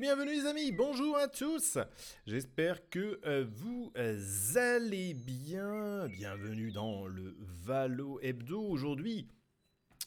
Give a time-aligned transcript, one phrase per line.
[0.00, 1.76] Bienvenue les amis, bonjour à tous.
[2.24, 4.16] J'espère que euh, vous euh,
[4.54, 8.60] allez bien, bienvenue dans le Valo Hebdo.
[8.60, 9.26] Aujourd'hui.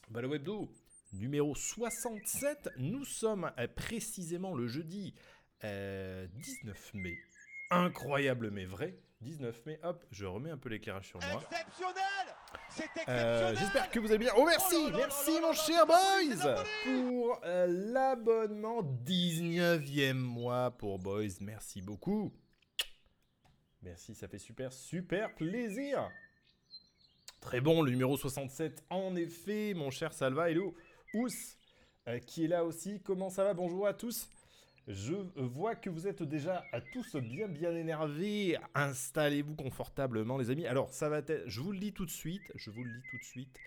[0.09, 0.71] Valo Hebdo
[1.11, 5.13] numéro 67, nous sommes euh, précisément le jeudi
[5.61, 7.17] 19 mai.
[7.69, 11.43] Incroyable mais vrai, 19 mai, hop, je remets un peu l'éclairage sur moi.
[11.43, 14.31] Exceptionnel euh, J'espère que vous allez bien.
[14.35, 20.71] Oh merci, Oh là là merci là mon cher Boys pour euh, l'abonnement 19e mois
[20.71, 21.37] pour Boys.
[21.39, 22.33] Merci beaucoup.
[23.83, 26.09] Merci, ça fait super, super plaisir.
[27.41, 30.49] Très bon, le numéro 67, en effet, mon cher Salva.
[30.49, 30.75] Hello,
[31.13, 31.27] Ous,
[32.07, 33.01] euh, qui est là aussi.
[33.03, 33.53] Comment ça va?
[33.53, 34.29] Bonjour à tous.
[34.93, 38.57] Je vois que vous êtes déjà à tous bien bien énervés.
[38.75, 40.65] Installez-vous confortablement, les amis.
[40.67, 43.01] Alors, ça va être, je vous le dis tout de suite, je vous le dis
[43.09, 43.57] tout de suite.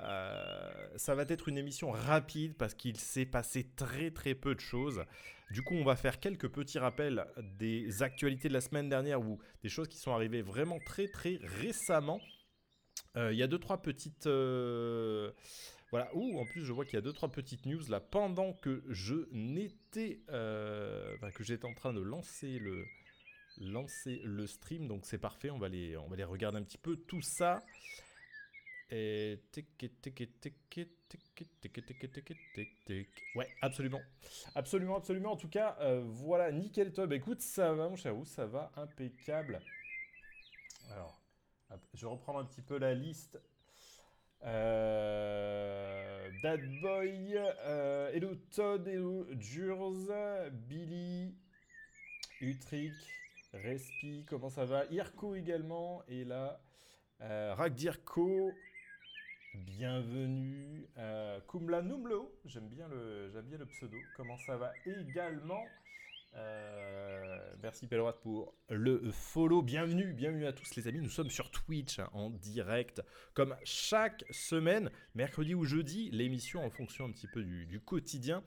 [0.00, 4.60] euh, ça va être une émission rapide parce qu'il s'est passé très très peu de
[4.60, 5.04] choses.
[5.50, 7.24] Du coup, on va faire quelques petits rappels
[7.58, 11.38] des actualités de la semaine dernière ou des choses qui sont arrivées vraiment très très
[11.42, 12.20] récemment.
[13.16, 15.30] Euh, Il y a deux trois petites euh,
[15.94, 16.12] voilà.
[16.12, 18.82] Ouh, en plus, je vois qu'il y a deux trois petites news là pendant que
[18.88, 22.84] je n'étais, euh, enfin, que j'étais en train de lancer le
[23.58, 24.88] lancer le stream.
[24.88, 25.50] Donc c'est parfait.
[25.50, 27.62] On va les on va les regarder un petit peu tout ça.
[28.90, 29.38] Et
[33.36, 34.00] Ouais, absolument.
[34.56, 35.30] Absolument, absolument.
[35.30, 37.12] En tout cas, euh, voilà, nickel top.
[37.12, 39.60] Écoute, ça va, mon cher Ou, ça va impeccable.
[40.90, 41.22] Alors,
[41.92, 43.38] je reprends un petit peu la liste
[44.42, 46.28] euh,
[46.82, 51.34] Boy, euh, Hello Todd, Hello Jurs, Billy,
[52.40, 52.92] Utrick,
[53.52, 54.84] Respi, comment ça va?
[54.90, 56.60] Irko également, et là,
[57.22, 58.52] euh, Ragdirko,
[59.54, 60.86] bienvenue.
[60.98, 64.72] Euh, Kumla Numlo, j'aime bien, bien le pseudo, comment ça va?
[64.84, 65.64] Également
[66.36, 69.62] euh, merci Pelleroite pour le follow.
[69.62, 71.00] Bienvenue, bienvenue à tous les amis.
[71.00, 73.02] Nous sommes sur Twitch hein, en direct,
[73.34, 78.42] comme chaque semaine, mercredi ou jeudi, l'émission en fonction un petit peu du, quotidien.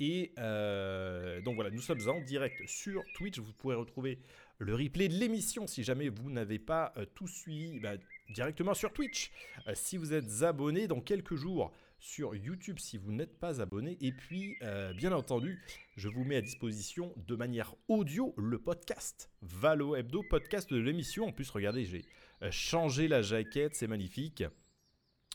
[0.00, 3.38] Et euh, donc voilà, nous sommes en direct sur Twitch.
[3.38, 4.18] Vous pourrez retrouver
[4.58, 7.94] le replay de l'émission si jamais vous n'avez pas euh, tout suivi bah,
[8.30, 9.30] directement sur Twitch.
[9.74, 11.72] Si vous êtes abonné dans quelques jours
[12.04, 13.96] sur YouTube si vous n'êtes pas abonné.
[14.02, 15.58] Et puis, euh, bien entendu,
[15.96, 21.28] je vous mets à disposition de manière audio le podcast Valo Hebdo, podcast de l'émission.
[21.28, 22.04] En plus, regardez, j'ai
[22.42, 24.44] euh, changé la jaquette, c'est magnifique.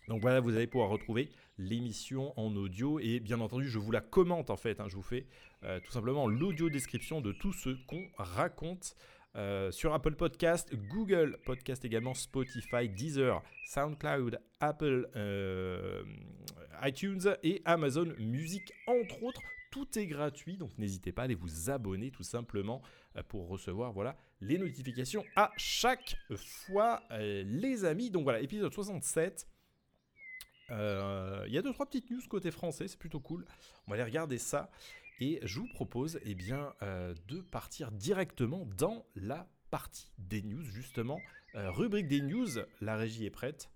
[0.10, 4.02] Donc voilà, vous allez pouvoir retrouver l'émission en audio et bien entendu, je vous la
[4.02, 4.80] commente en fait.
[4.80, 5.26] hein, je vous fais
[5.64, 8.96] euh, tout simplement l'audio description de tout ce qu'on raconte
[9.36, 16.04] euh, sur Apple Podcast, Google Podcast également, Spotify, Deezer, SoundCloud, Apple, euh,
[16.84, 19.42] iTunes et Amazon Music entre autres.
[19.72, 22.82] Tout est gratuit, donc n'hésitez pas à aller vous abonner tout simplement
[23.16, 28.10] euh, pour recevoir voilà, les notifications à chaque fois, les amis.
[28.10, 29.48] Donc voilà, épisode 67.
[30.72, 33.46] Euh, Il y a deux trois petites news côté français, c'est plutôt cool.
[33.88, 34.70] On va aller regarder ça
[35.20, 40.64] et je vous propose eh bien euh, de partir directement dans la partie des news
[40.64, 41.20] justement.
[41.56, 42.48] Euh, rubrique des news,
[42.82, 43.70] la régie est prête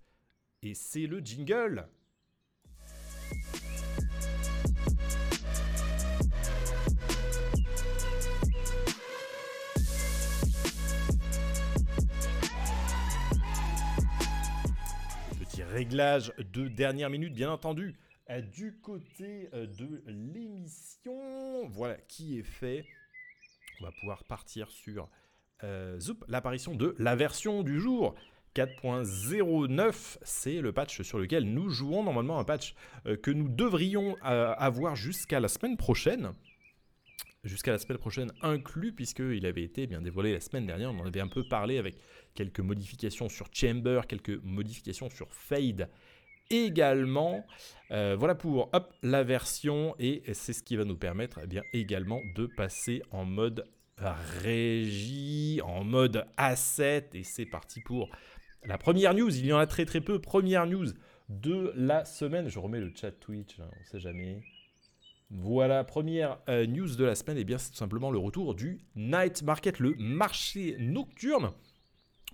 [0.62, 1.86] et c'est le jingle.
[15.38, 17.94] Petit réglage de dernière minute, bien entendu,
[18.30, 20.93] euh, du côté de l'émission.
[21.70, 22.84] Voilà qui est fait.
[23.80, 25.08] On va pouvoir partir sur
[25.62, 25.98] euh,
[26.28, 28.14] l'apparition de la version du jour.
[28.54, 32.74] 4.09, c'est le patch sur lequel nous jouons normalement un patch
[33.06, 36.32] euh, que nous devrions euh, avoir jusqu'à la semaine prochaine
[37.42, 40.90] jusqu'à la semaine prochaine inclus, puisqu'il avait été bien dévoilé la semaine dernière.
[40.90, 41.96] On en avait un peu parlé avec
[42.34, 45.90] quelques modifications sur Chamber, quelques modifications sur Fade
[46.50, 47.44] également.
[47.90, 48.70] Euh, voilà pour
[49.02, 53.24] la version, et c'est ce qui va nous permettre eh bien, également de passer en
[53.24, 53.64] mode
[54.42, 58.08] régie, en mode asset, et c'est parti pour
[58.64, 59.34] la première news.
[59.36, 60.20] Il y en a très très peu.
[60.20, 60.86] Première news
[61.28, 62.48] de la semaine.
[62.48, 64.40] Je remets le chat Twitch, hein, on sait jamais.
[65.30, 68.80] Voilà, première euh, news de la semaine, et bien c'est tout simplement le retour du
[68.94, 71.52] Night Market, le marché nocturne.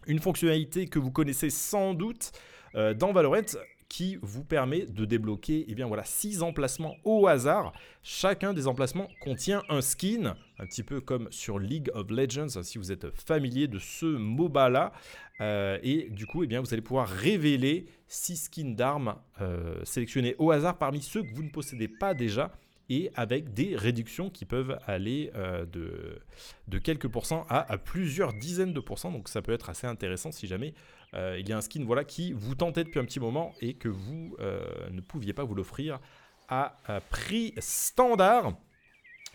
[0.06, 2.32] Une fonctionnalité que vous connaissez sans doute
[2.74, 3.56] euh, dans Valorant
[3.90, 7.72] qui vous permet de débloquer eh bien voilà, 6 emplacements au hasard.
[8.02, 12.78] Chacun des emplacements contient un skin, un petit peu comme sur League of Legends, si
[12.78, 14.92] vous êtes familier de ce MOBA-là.
[15.40, 20.36] Euh, et du coup, eh bien, vous allez pouvoir révéler 6 skins d'armes euh, sélectionnés
[20.38, 22.52] au hasard parmi ceux que vous ne possédez pas déjà
[22.90, 25.32] et avec des réductions qui peuvent aller
[25.72, 26.20] de,
[26.68, 29.10] de, quelques pourcents à, plusieurs dizaines de pourcents.
[29.12, 30.74] Donc ça peut être assez intéressant si jamais
[31.14, 33.88] il y a un skin voilà, qui vous tentait depuis un petit moment et que
[33.88, 34.36] vous
[34.90, 36.00] ne pouviez pas vous l'offrir
[36.48, 36.74] à,
[37.10, 38.54] prix standard.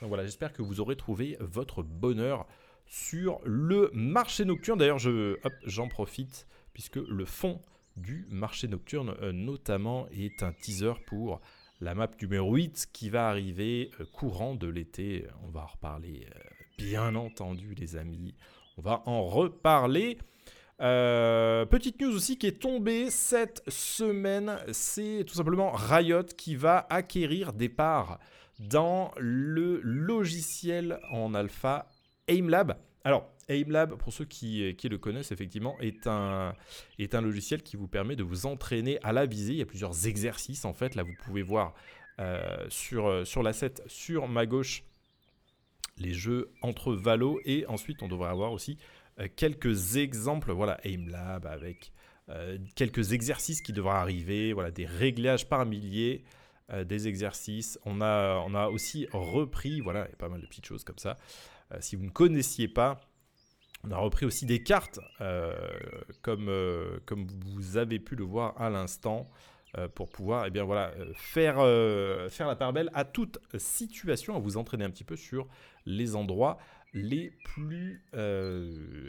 [0.01, 2.45] voilà, j'espère que vous aurez trouvé votre bonheur
[2.87, 4.77] sur le marché nocturne.
[4.77, 7.61] D'ailleurs, je, j'en profite puisque le fond
[7.95, 11.39] du marché nocturne euh, notamment est un teaser pour
[11.85, 15.27] la map numéro 8 qui va arriver euh, courant de l'été.
[15.43, 16.39] On va en reparler euh,
[16.79, 18.33] bien entendu les amis.
[18.79, 20.17] On va en reparler.
[20.79, 27.53] petite news aussi qui est tombée cette semaine, c'est tout simplement Riot qui va acquérir
[27.53, 28.17] des parts
[28.59, 31.87] dans le logiciel en alpha
[32.27, 32.77] AimLab.
[33.03, 36.53] Alors, AimLab, pour ceux qui, le connaissent effectivement, est un,
[36.99, 39.53] est un logiciel qui vous permet de vous entraîner à la visée.
[39.53, 40.95] Il y a plusieurs exercices en fait.
[40.95, 41.73] Là, vous pouvez voir
[42.19, 44.83] euh, sur, sur l'asset sur ma gauche
[45.97, 48.77] les jeux entre Valo et ensuite on devrait avoir aussi
[49.19, 50.51] euh, quelques exemples.
[50.51, 51.91] Voilà, AimLab avec
[52.29, 54.53] euh, quelques exercices qui devraient arriver.
[54.53, 56.23] Voilà, des réglages par milliers.
[56.85, 57.77] des exercices.
[57.85, 61.15] On a, on a aussi repris, voilà, pas mal de petites choses comme ça.
[61.73, 63.01] Euh, si vous ne connaissiez pas,
[63.85, 65.53] on a repris aussi des cartes, euh,
[66.21, 69.29] comme, euh, comme vous avez pu le voir à l'instant,
[69.93, 75.03] pour pouvoir eh faire, la part belle à toute situation, à vous entraîner un petit
[75.03, 75.49] peu sur
[75.85, 76.57] les endroits
[76.93, 78.01] les plus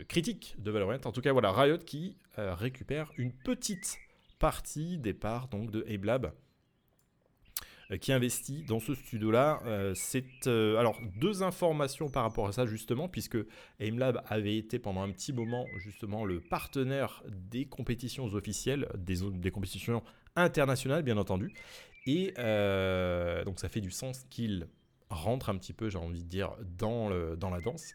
[0.08, 0.98] critiques de Valorant.
[1.04, 3.96] En tout cas, voilà, Riot qui récupère une petite
[4.40, 6.30] partie des parts donc, de Ablab euh,
[8.00, 9.60] qui investit dans ce studio-là.
[9.64, 13.38] Euh, c'est euh, alors deux informations par rapport à ça justement, puisque
[13.78, 20.02] AimLab avait été pendant un petit moment justement le partenaire des compétitions officielles, des, compétitions
[20.34, 21.54] internationales bien entendu.
[22.06, 22.32] Et
[23.44, 24.68] donc ça fait du sens qu'il
[25.08, 27.92] rentre un petit peu, j'ai envie de dire, dans, dans la danse.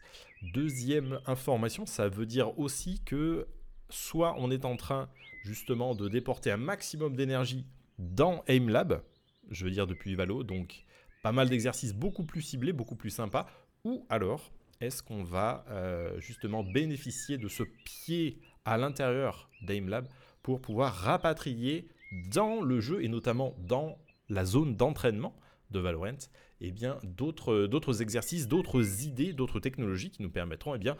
[0.54, 3.46] Deuxième information, ça veut dire aussi que
[3.90, 5.08] soit on est en train
[5.42, 7.66] justement de déporter un maximum d'énergie
[7.98, 9.02] dans AimLab,
[9.52, 10.84] je veux dire depuis Valo, donc
[11.22, 13.46] pas mal d'exercices beaucoup plus ciblés, beaucoup plus sympas,
[13.84, 14.50] ou alors
[14.80, 20.08] est-ce qu'on va euh, justement bénéficier de ce pied à l'intérieur d'AimLab
[20.42, 21.88] pour pouvoir rapatrier
[22.32, 25.36] dans le jeu et notamment dans la zone d'entraînement
[25.70, 26.18] de Valorant,
[26.60, 30.96] eh bien d'autres exercices, d'autres idées, d'autres technologies qui nous permettront, eh bien,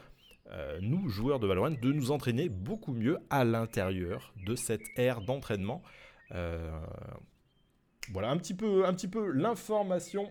[0.51, 5.21] euh, nous joueurs de Valorant, de nous entraîner beaucoup mieux à l'intérieur de cette ère
[5.21, 5.81] d'entraînement.
[6.31, 6.71] Euh,
[8.11, 10.29] voilà un petit peu, l'information.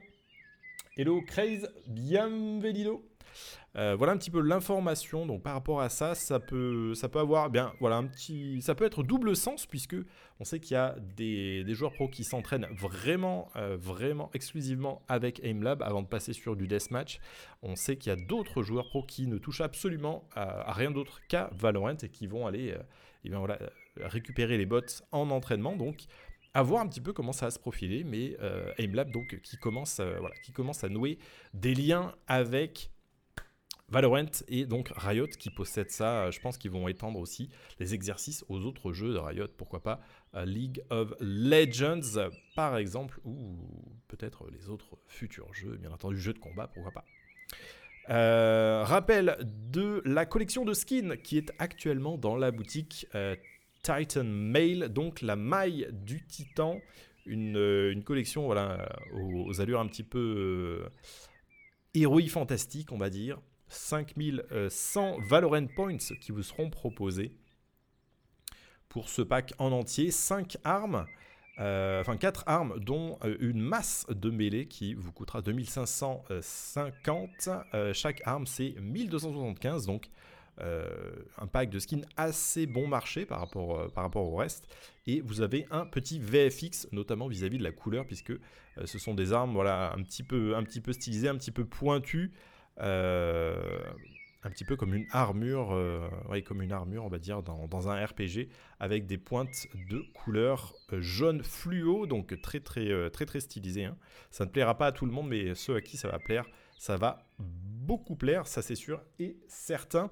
[0.96, 3.08] Hello Craze, bienvenido.
[3.76, 5.24] Euh, voilà un petit peu l'information.
[5.24, 9.02] Donc par rapport à ça, ça peut, avoir, bien, voilà un petit, ça peut être
[9.02, 9.96] double sens puisque
[10.38, 15.40] on sait qu'il y a des, joueurs pro qui s'entraînent vraiment, euh, vraiment exclusivement avec
[15.42, 17.20] AimLab avant de passer sur du deathmatch.
[17.62, 21.20] On sait qu'il y a d'autres joueurs pro qui ne touchent absolument à, rien d'autre
[21.28, 22.82] qu'à Valorant et qui vont aller, euh,
[23.24, 24.80] eh récupérer les bots
[25.10, 25.76] en entraînement.
[25.76, 26.04] Donc
[26.54, 29.56] à voir un petit peu comment ça va se profiler, mais euh, AimLab donc qui
[29.56, 31.18] commence, euh, voilà, qui commence à nouer
[31.54, 32.90] des liens avec
[33.88, 36.30] Valorant et donc Riot qui possède ça.
[36.30, 40.00] Je pense qu'ils vont étendre aussi les exercices aux autres jeux de Riot, pourquoi pas
[40.46, 43.58] League of Legends par exemple, ou
[44.08, 47.04] peut-être les autres futurs jeux, bien entendu jeux de combat, pourquoi pas.
[48.10, 49.36] Euh, rappel
[49.70, 53.06] de la collection de skins qui est actuellement dans la boutique
[53.82, 56.80] Titan Mail, donc la maille du Titan,
[57.26, 60.88] une, euh, collection voilà, aux, allures un petit peu
[61.94, 63.38] euh, fantastique, on va dire.
[63.68, 67.36] 5100 Valorant Points qui vous seront proposés
[68.88, 70.10] pour ce pack en entier.
[70.10, 71.06] 5 armes,
[71.58, 77.48] euh, enfin 4 armes, dont euh, une masse de mêlée qui vous coûtera 2550.
[77.94, 80.10] chaque arme, c'est 1275, donc euh,
[80.58, 84.68] un pack de skins assez bon marché par rapport, euh, par rapport au reste.
[85.06, 88.38] Et vous avez un petit VFX, notamment vis-à-vis de la couleur, puisque euh,
[88.84, 91.64] ce sont des armes voilà, un, petit peu, un petit peu stylisées, un petit peu
[91.64, 92.32] pointues.
[92.78, 95.78] un petit peu comme une armure,
[96.44, 98.48] comme une armure, on va dire, dans, dans, un RPG,
[98.80, 103.84] avec des pointes de couleur jaune fluo, donc très très très très stylisé.
[103.84, 103.96] Hein.
[104.30, 106.44] Ça ne plaira pas à tout le monde, mais ceux à qui ça va plaire,
[106.76, 110.10] ça va beaucoup plaire, ça c'est sûr et certain.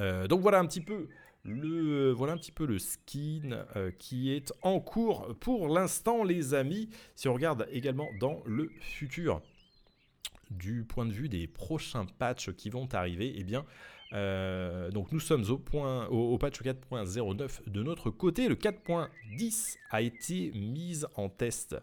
[0.00, 1.08] Euh, donc voilà un petit peu
[1.44, 6.88] le, un petit peu le skin euh, qui est en cours pour l'instant les amis.
[7.14, 9.42] Si on regarde également dans le futur,
[10.50, 13.64] du point de vue des prochains patchs qui vont arriver, eh bien,
[14.12, 18.48] euh, donc nous sommes au, point, au, patch 4.09 de notre côté.
[18.48, 21.76] Le 4.10 a été mis en test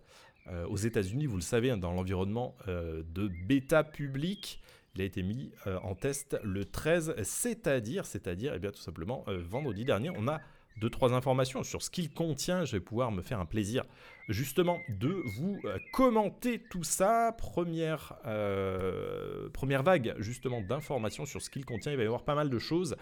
[0.67, 4.59] aux États-Unis, vous le savez, hein, dans l'environnement de bêta public.
[4.95, 9.85] Il a été mis en test le 13, c'est-à-dire, c'est-à-dire, eh bien, tout simplement, vendredi
[9.85, 10.41] dernier, on a
[10.77, 12.65] deux, trois informations sur ce qu'il contient.
[12.65, 13.83] Je vais pouvoir me faire un plaisir
[14.29, 17.35] justement de vous euh, commenter tout ça.
[17.37, 21.91] Première, euh, première vague justement d'informations sur ce qu'il contient.
[21.91, 22.95] Il va y avoir pas mal de choses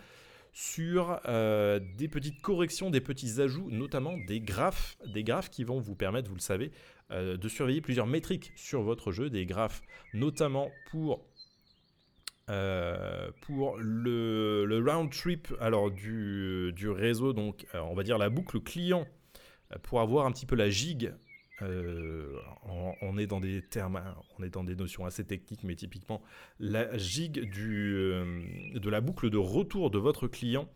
[0.51, 5.79] sur euh, des petites corrections, des petits ajouts, notamment des graphes, des graphes qui vont
[5.79, 6.72] vous permettre, vous le savez,
[7.12, 9.81] de surveiller plusieurs métriques sur votre jeu, des graphes
[10.13, 11.25] notamment pour
[12.50, 18.60] euh, pour le, round trip alors du, réseau, donc euh, on va dire la boucle
[18.60, 19.08] client,
[19.72, 21.13] euh, pour avoir un petit peu la gigue.
[21.62, 24.01] on, est dans des termes,
[24.38, 26.24] on est dans des notions assez techniques, mais typiquement
[26.60, 27.94] la gigue du,
[28.74, 30.68] de la boucle de retour de votre client.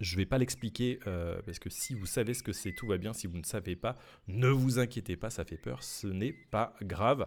[0.00, 1.00] Je ne vais pas l'expliquer
[1.44, 3.12] parce que si vous savez ce que c'est, tout va bien.
[3.12, 3.96] Si vous ne savez pas,
[4.28, 7.26] ne vous inquiétez pas, ça fait peur, ce n'est pas grave.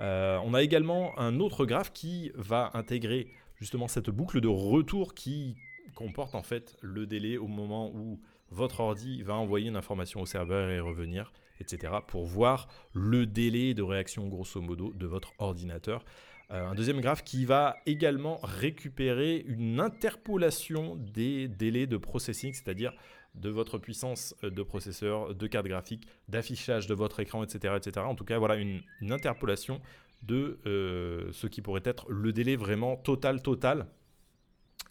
[0.00, 5.14] Euh, on a également un autre graphe qui va intégrer justement cette boucle de retour
[5.14, 5.56] qui
[5.94, 10.26] comporte en fait le délai au moment où votre ordi va envoyer une information au
[10.26, 11.94] serveur et revenir, etc.
[12.06, 16.04] pour voir le délai de réaction grosso modo de votre ordinateur.
[16.52, 22.92] Euh, un deuxième graphe qui va également récupérer une interpolation des délais de processing, c'est-à-dire
[23.36, 28.06] de votre puissance de processeur, de carte graphique, d'affichage de votre écran, etc., etc.
[28.06, 29.80] En tout cas, voilà une, interpolation
[30.22, 33.86] de euh, ce qui pourrait être le délai vraiment total, total.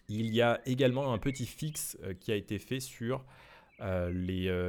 [0.07, 3.25] Il y a également un petit fixe euh, qui a été fait sur
[3.81, 4.11] euh,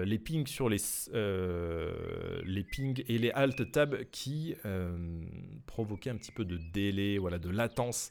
[0.04, 0.78] les, pings sur les,
[2.44, 4.56] les pings et les alt tab qui
[5.66, 8.10] provoquaient un petit peu de délai, voilà, de latence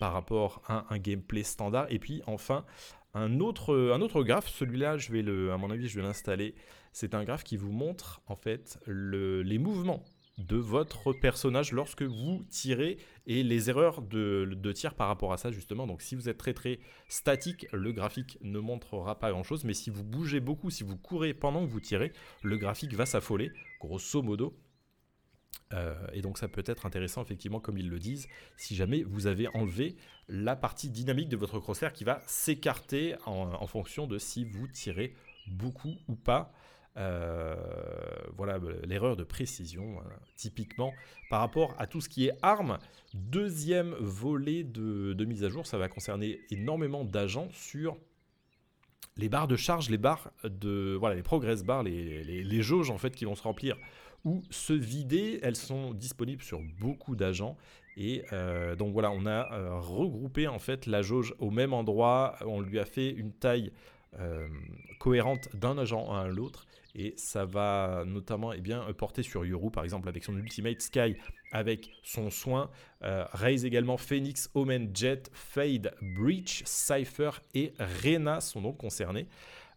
[0.00, 1.86] par rapport à un gameplay standard.
[1.90, 2.64] Et puis enfin,
[3.14, 6.54] un autre, graphe, celui-là, je vais le, à mon avis, je vais l'installer.
[6.92, 10.04] C'est un graphe qui vous montre en fait les mouvements
[10.38, 15.36] de votre personnage lorsque vous tirez et les erreurs de, de, tir par rapport à
[15.36, 15.86] ça justement.
[15.86, 19.64] Donc si vous êtes très très statique, le graphique ne montrera pas grand chose.
[19.64, 23.06] Mais si vous bougez beaucoup, si vous courez pendant que vous tirez, le graphique va
[23.06, 24.56] s'affoler, grosso modo.
[25.72, 29.26] Euh, et donc ça peut être intéressant effectivement comme ils le disent si jamais vous
[29.26, 29.96] avez enlevé
[30.28, 35.14] la partie dynamique de votre crosshair qui va s'écarter en, fonction de si vous tirez
[35.46, 36.52] beaucoup ou pas.
[36.96, 37.56] Euh,
[38.36, 40.00] voilà l'erreur de précision
[40.36, 40.92] typiquement
[41.28, 42.78] par rapport à tout ce qui est armes.
[43.14, 47.96] Deuxième volet de, mise à jour, ça va concerner énormément d'agents sur
[49.16, 52.98] les barres de charge, les barres de voilà les progress bars, les, les jauges en
[52.98, 53.76] fait qui vont se remplir
[54.24, 55.38] ou se vider.
[55.42, 57.56] Elles sont disponibles sur beaucoup d'agents.
[57.96, 62.36] Et euh, donc voilà, on a euh, regroupé en fait la jauge au même endroit.
[62.44, 63.72] On lui a fait une taille
[64.18, 64.48] euh,
[64.98, 66.66] cohérente d'un agent à l'autre.
[66.96, 71.16] Et ça va notamment eh bien, porter sur Yoru, par exemple, avec son Ultimate Sky,
[71.50, 72.70] avec son soin.
[73.00, 79.26] Raise également Phoenix, Omen, Jet, Fade, Breach, Cypher et Rena sont donc concernés.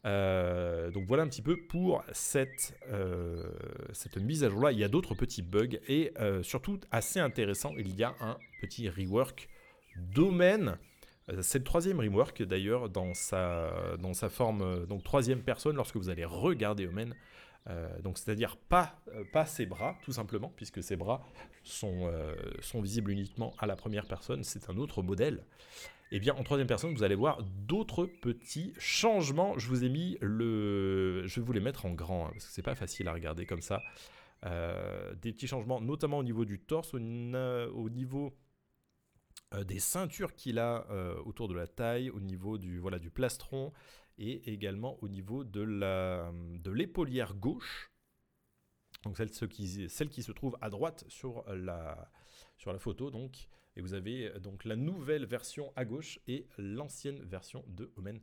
[0.07, 3.43] Euh, donc voilà un petit peu pour cette, euh,
[3.91, 4.71] cette mise à jour-là.
[4.71, 8.37] Il y a d'autres petits bugs et euh, surtout assez intéressant, il y a un
[8.61, 9.49] petit rework
[9.95, 10.77] domaine.
[11.41, 16.07] C'est le troisième rework d'ailleurs dans sa, dans sa forme, donc troisième personne lorsque vous
[16.07, 17.13] allez regarder Omen.
[18.01, 18.95] donc c'est-à-dire pas,
[19.33, 21.21] pas ses bras tout simplement, puisque ses bras
[21.65, 22.09] sont,
[22.61, 25.43] sont visibles uniquement à la première personne, c'est un autre modèle.
[26.11, 29.57] Eh bien, en troisième personne, vous allez voir d'autres petits changements.
[29.57, 31.23] Je vous ai mis le.
[31.25, 33.45] Je vais vous les mettre en grand, hein, parce que c'est pas facile à regarder
[33.45, 33.81] comme ça.
[34.45, 38.37] Euh, des petits changements, notamment au niveau du torse, au, niveau
[39.53, 43.09] euh, des ceintures qu'il a euh, autour de la taille, au niveau du, voilà, du
[43.09, 43.73] plastron,
[44.17, 45.61] et également au niveau de
[46.69, 47.91] l'épaulière de gauche.
[49.03, 52.09] Donc celle, qui, celle qui se trouve à droite sur la,
[52.57, 53.11] sur la photo.
[53.11, 53.47] Donc
[53.77, 58.19] et vous avez euh, donc la nouvelle version à gauche et l'ancienne version de Omen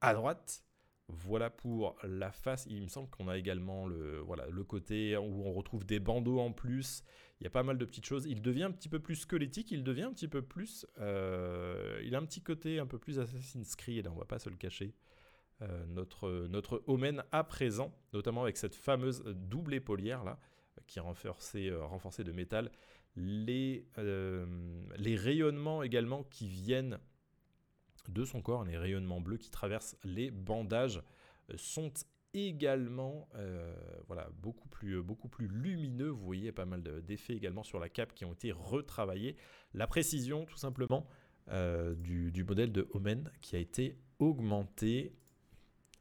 [0.00, 0.64] à droite.
[1.08, 2.66] Voilà pour la face.
[2.70, 6.38] Il me semble qu'on a également le, voilà, le côté où on retrouve des bandeaux
[6.38, 7.02] en plus.
[7.40, 8.24] Il y a pas mal de petites choses.
[8.26, 9.72] Il devient un petit peu plus squelettique.
[9.72, 10.86] Il devient un petit peu plus.
[11.00, 14.06] Euh, il a un petit côté un peu plus Assassin's Creed.
[14.06, 14.94] On va pas se le cacher.
[15.60, 20.38] Euh, notre, notre Omen à présent, notamment avec cette fameuse double épaulière là,
[20.86, 22.70] qui est renforcée, renforcée de métal
[23.16, 24.46] les, euh,
[24.96, 26.98] les rayonnements également qui viennent
[28.08, 31.02] de son corps, les rayonnements bleus qui traversent les bandages,
[31.50, 31.92] euh, sont
[32.34, 33.74] également euh,
[34.06, 36.08] voilà, beaucoup, plus, beaucoup plus lumineux.
[36.08, 39.36] Vous voyez pas mal d'effets également sur la cape qui ont été retravaillés.
[39.74, 41.06] La précision, tout simplement,
[41.48, 45.14] du, modèle de Omen qui a été augmentée.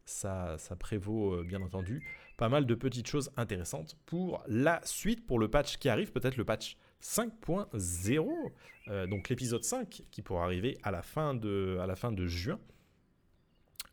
[0.05, 2.05] Ça prévaut, bien entendu,
[2.37, 6.37] pas mal de petites choses intéressantes pour la suite, pour le patch qui arrive, peut-être
[6.37, 8.51] le patch 5.0,
[8.88, 12.60] euh, donc l'épisode 5 qui pourra arriver à la fin de, juin.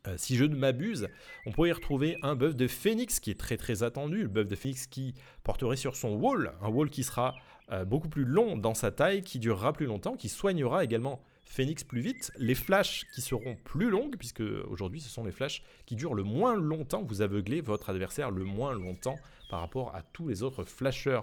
[0.07, 1.09] Euh, si je ne m'abuse,
[1.45, 4.47] on pourrait y retrouver un buff de Phoenix qui est très très attendu, le buff
[4.47, 5.13] de Phoenix qui
[5.43, 7.35] porterait sur son wall, un wall qui sera
[7.71, 11.83] euh, beaucoup plus long dans sa taille, qui durera plus longtemps, qui soignera également Phoenix
[11.83, 15.95] plus vite, les flashs qui seront plus longues, puisque aujourd'hui ce sont les flashs qui
[15.95, 19.17] durent le moins longtemps, vous aveuglez votre adversaire le moins longtemps
[19.49, 21.21] par rapport à tous les autres flashers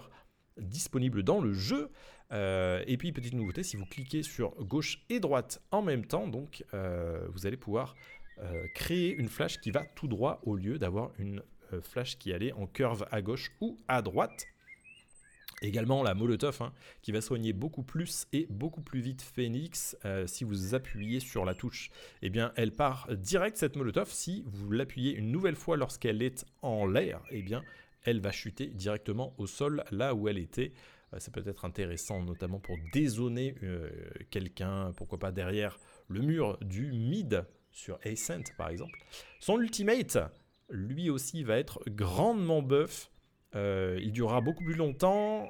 [0.59, 1.89] disponibles dans le jeu.
[2.33, 6.27] Euh, et puis petite nouveauté, si vous cliquez sur gauche et droite en même temps,
[6.27, 7.95] donc vous allez pouvoir
[8.39, 11.41] euh, créer une flash qui va tout droit au lieu d'avoir une
[11.73, 14.45] euh, flash qui allait en curve à gauche ou à droite.
[15.63, 16.71] Également la Molotov hein,
[17.01, 19.97] qui va soigner beaucoup plus et beaucoup plus vite Phoenix.
[20.05, 21.89] Euh, si vous appuyez sur la touche,
[22.21, 24.11] eh bien elle part direct cette Molotov.
[24.11, 27.63] Si vous l'appuyez une nouvelle fois lorsqu'elle est en l'air, eh bien
[28.03, 30.73] elle va chuter directement au sol là où elle était.
[31.17, 33.55] ça peut être intéressant notamment pour dézoner
[34.29, 35.77] quelqu'un, pourquoi pas derrière
[36.07, 38.99] le mur du mid sur Ascent par exemple.
[39.39, 40.17] Son ultimate,
[40.69, 43.11] lui aussi, va être grandement buff.
[43.55, 45.47] Euh, il durera beaucoup plus longtemps.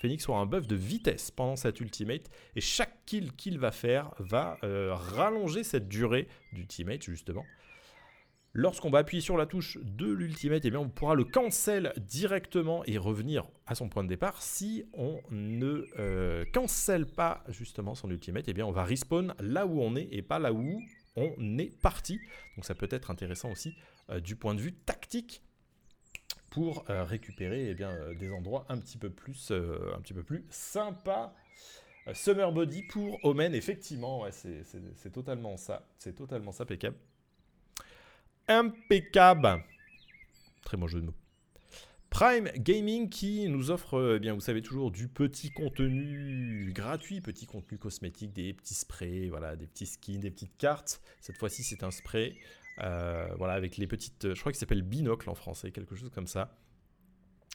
[0.00, 2.30] Phoenix aura un buff de vitesse pendant cet ultimate.
[2.56, 7.44] Et chaque kill qu'il va faire va euh, rallonger cette durée d'ultimate, justement.
[8.52, 12.82] Lorsqu'on va appuyer sur la touche de l'ultimate, eh bien on pourra le cancel directement
[12.84, 14.42] et revenir à son point de départ.
[14.42, 19.66] Si on ne euh, cancel pas justement son ultimate, eh bien on va respawn là
[19.66, 20.82] où on est et pas là où
[21.14, 22.18] on est parti.
[22.56, 23.72] Donc ça peut être intéressant aussi
[24.10, 25.44] euh, du point de vue tactique
[26.50, 31.32] pour euh, récupérer eh des endroits un petit peu plus, un petit peu plus sympas.
[32.14, 35.86] Summer Body pour Omen, effectivement, c'est totalement ça.
[35.98, 36.96] C'est totalement ça, impeccable.
[38.50, 39.62] Impeccable.
[40.64, 41.14] Très bon jeu de mots.
[42.10, 47.46] Prime Gaming qui nous offre, eh bien, vous savez toujours du petit contenu gratuit, petit
[47.46, 51.00] contenu cosmétique, des petits sprays, voilà, des petits skins, des petites cartes.
[51.20, 52.34] Cette fois-ci, c'est un spray,
[52.82, 56.26] euh, voilà, avec les petites, je crois qu'il s'appelle binocle en français, quelque chose comme
[56.26, 56.58] ça.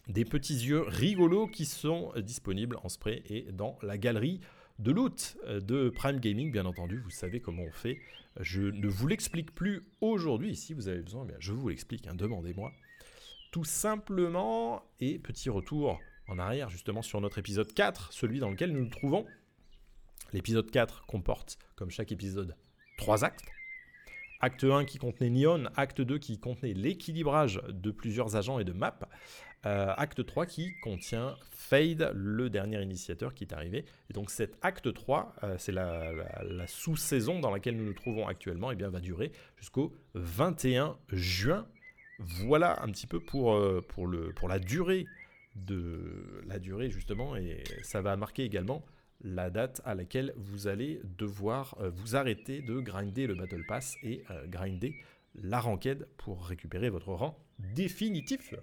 [0.07, 4.39] Des petits yeux rigolos qui sont disponibles en spray et dans la galerie
[4.79, 6.99] de loot euh, de Prime Gaming, bien entendu.
[6.99, 7.99] Vous savez comment on fait.
[8.39, 10.55] Je ne vous l'explique plus aujourd'hui.
[10.55, 12.07] Si vous avez besoin, bien, je vous l'explique.
[12.07, 12.71] Hein, demandez-moi
[13.55, 14.83] tout simplement.
[14.99, 18.89] Et petit retour en arrière justement sur notre épisode 4, celui dans lequel nous nous
[18.89, 19.25] trouvons.
[20.33, 22.57] L'épisode 4 comporte, comme chaque épisode,
[22.97, 23.45] trois actes.
[24.41, 28.73] Acte 1 qui contenait Neon, acte 2 qui contenait l'équilibrage de plusieurs agents et de
[28.73, 28.99] maps,
[29.65, 33.85] euh, acte 3 qui contient Fade, le dernier initiateur qui est arrivé.
[34.09, 36.13] Et donc cet acte 3, euh, c'est la,
[36.67, 41.67] sous-saison dans laquelle nous nous trouvons actuellement, et bien va durer jusqu'au 21 juin
[42.19, 44.07] voilà un petit peu pour, euh, pour,
[44.47, 45.05] la durée
[45.55, 48.85] de la durée justement et ça va marquer également
[49.21, 54.23] la date à laquelle vous allez devoir vous arrêter de grinder le Battle Pass et
[54.47, 54.95] grinder
[55.35, 58.53] la ranked pour récupérer votre rang définitif.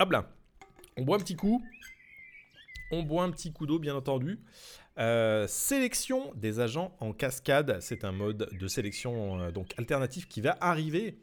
[0.00, 0.30] Hop là,
[0.96, 1.60] on boit un petit coup,
[2.92, 4.38] on boit un petit coup d'eau bien entendu.
[4.96, 10.40] Euh, sélection des agents en cascade, c'est un mode de sélection euh, donc alternatif qui
[10.40, 11.18] va arriver.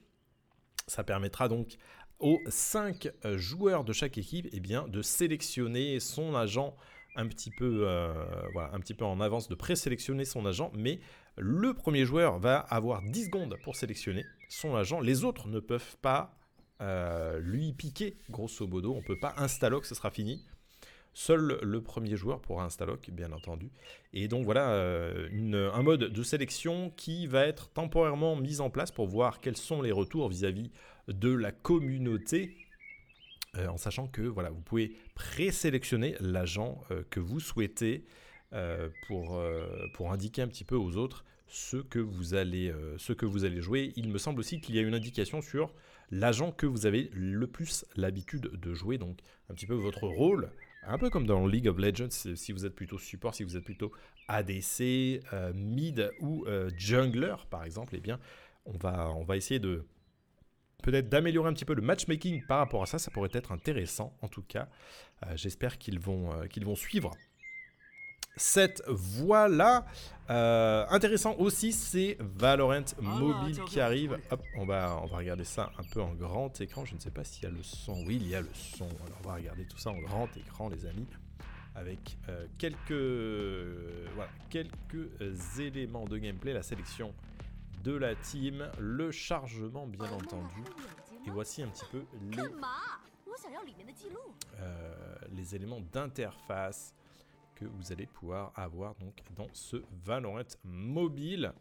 [0.88, 1.78] Ça permettra donc
[2.20, 6.76] aux 5 euh, joueurs de chaque équipe eh de sélectionner son agent
[7.16, 11.00] un petit peu, un petit peu en avance, de présélectionner son agent, mais
[11.38, 15.00] le premier joueur va avoir 10 secondes pour sélectionner son agent.
[15.00, 16.38] Les autres ne peuvent pas
[16.80, 18.94] lui piquer, grosso modo.
[18.94, 20.46] On peut pas installer ce sera fini.
[21.18, 23.72] Seul le premier joueur pourra installer, bien entendu.
[24.12, 28.92] Et donc voilà euh, un mode de sélection qui va être temporairement mis en place
[28.92, 30.72] pour voir quels sont les retours vis-à-vis
[31.08, 32.58] de la communauté.
[33.56, 38.06] Euh, en sachant que voilà, vous pouvez présélectionner l'agent euh, que vous souhaitez
[39.08, 39.42] pour,
[39.96, 43.60] pour indiquer un petit peu aux autres ce que vous allez, ce que vous allez
[43.60, 43.92] jouer.
[43.98, 45.74] Il me semble aussi qu'il y a une indication sur
[46.12, 50.52] l'agent que vous avez le plus l'habitude de jouer, donc un petit peu votre rôle
[50.88, 53.64] un peu comme dans League of Legends, si vous êtes plutôt support, si vous êtes
[53.64, 53.92] plutôt
[54.28, 58.20] ADC, euh, mid ou euh, jungler par exemple, eh bien,
[58.66, 59.86] on va, on va essayer de
[60.84, 63.00] peut-être d'améliorer un petit peu le matchmaking par rapport à ça.
[63.00, 64.70] Ça pourrait être intéressant en tout cas.
[65.26, 67.12] Euh, j'espère qu'ils vont, qu'ils vont suivre
[68.36, 69.86] cette voie-là.
[70.30, 74.18] Euh, intéressant aussi, c'est Valorant Mobile qui arrive.
[74.32, 76.86] Hop, on va, on va regarder ça un peu en grand écran.
[76.86, 78.04] Je ne sais pas s'il y a le son.
[78.06, 78.86] Oui, il y a le son.
[78.86, 81.08] Alors, on va regarder tout ça en grand écran, les amis.
[81.76, 82.92] Avec euh, quelques,
[84.16, 86.54] voilà, quelques éléments de gameplay.
[86.54, 87.14] La sélection
[87.84, 90.64] de la team, le chargement bien entendu.
[91.28, 92.38] Et voici un petit peu les,
[94.60, 96.94] euh, les éléments d'interface
[97.56, 101.54] que vous allez pouvoir avoir donc dans ce Valorant mobile.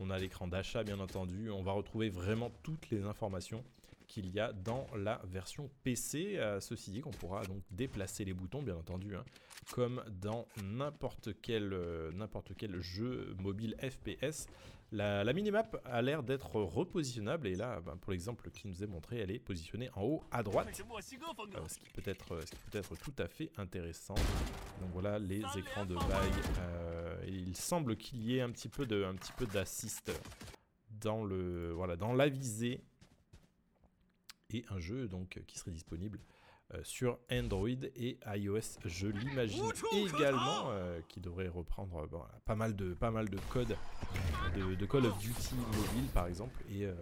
[0.00, 3.64] On a l'écran d'achat bien entendu, on va retrouver vraiment toutes les informations
[4.06, 6.40] qu'il y a dans la version PC.
[6.60, 9.24] Ceci dit qu'on pourra donc déplacer les boutons bien entendu, hein,
[9.72, 14.46] comme dans n'importe quel, euh, n'importe quel jeu mobile FPS.
[14.90, 19.18] La, minimap a l'air d'être repositionnable et là, ben, pour l'exemple qui nous est montré,
[19.18, 22.78] elle est positionnée en haut à droite, euh, ce, qui peut être, ce qui peut
[22.78, 24.14] être tout à fait intéressant.
[24.14, 27.26] Donc voilà les écrans de vague.
[27.26, 30.10] il semble qu'il y ait un petit peu de, un petit peu d'assist
[30.90, 32.82] dans le, voilà, dans la visée
[34.50, 36.18] et un jeu donc qui serait disponible
[36.74, 38.78] euh, sur Android et iOS.
[38.84, 42.06] Je l'imagine également, euh, qui devrait reprendre
[42.44, 43.74] pas mal de pas mal de codes
[44.54, 46.94] de, Call of Duty mobile par exemple et euh,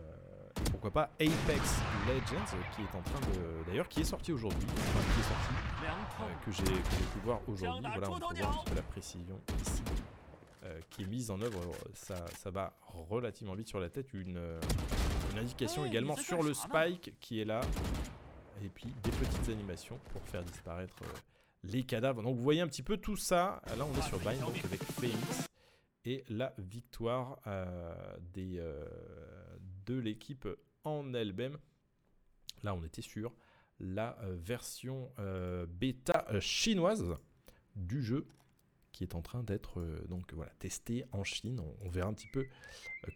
[0.70, 5.00] pourquoi pas Apex Legends qui est en train de d'ailleurs qui est sorti aujourd'hui enfin,
[5.14, 5.54] qui est sorti
[6.44, 7.90] que j'ai pu voir aujourd'hui.
[7.92, 9.82] Voilà on peut voir un la précision ici
[10.90, 11.60] qui est mise en œuvre.
[11.94, 12.76] Ça, ça va
[13.08, 14.12] relativement vite sur la tête.
[14.14, 14.40] Une
[15.32, 17.60] une indication également sur le spike qui est là.
[18.62, 21.18] Et puis des petites animations pour faire disparaître euh,
[21.64, 22.22] les cadavres.
[22.22, 23.60] Donc vous voyez un petit peu tout ça.
[23.76, 25.46] Là on est sur Bind donc avec Phoenix.
[26.04, 28.84] Et la victoire euh, des, euh,
[29.86, 30.48] de l'équipe
[30.84, 31.58] en elle-même.
[32.62, 33.34] Là on était sur
[33.78, 35.10] la version
[35.68, 37.14] bêta chinoise
[37.74, 38.26] du jeu
[38.90, 41.60] qui est en train d'être donc voilà testé en Chine.
[41.82, 42.46] On, verra un petit peu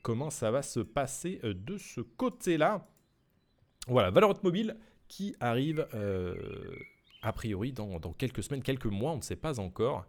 [0.02, 2.86] comment ça va se passer de ce côté-là.
[3.86, 4.76] Voilà, Valorant Mobile
[5.10, 5.86] qui arrive
[7.20, 10.06] a priori dans, quelques semaines, quelques mois, on ne sait pas encore.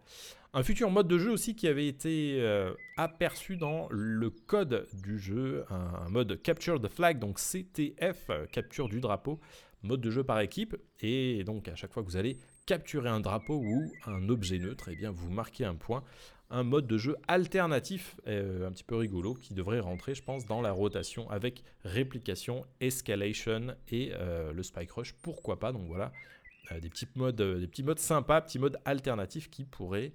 [0.54, 2.42] Un futur mode de jeu aussi qui avait été
[2.96, 9.00] aperçu dans le code du jeu, un, mode Capture the Flag, donc CTF, capture du
[9.00, 9.40] drapeau,
[9.82, 10.76] mode de jeu par équipe.
[11.00, 14.88] Et donc à chaque fois que vous allez capturer un drapeau ou un objet neutre,
[14.88, 16.02] et eh bien vous marquez un point.
[16.54, 20.44] Un mode de jeu alternatif, euh, un petit peu rigolo, qui devrait rentrer, je pense,
[20.44, 25.14] dans la rotation avec réplication, escalation et euh, le spike rush.
[25.22, 26.12] Pourquoi pas Donc voilà,
[26.70, 30.12] euh, des petits modes, des petits modes sympas, petits modes alternatifs qui pourraient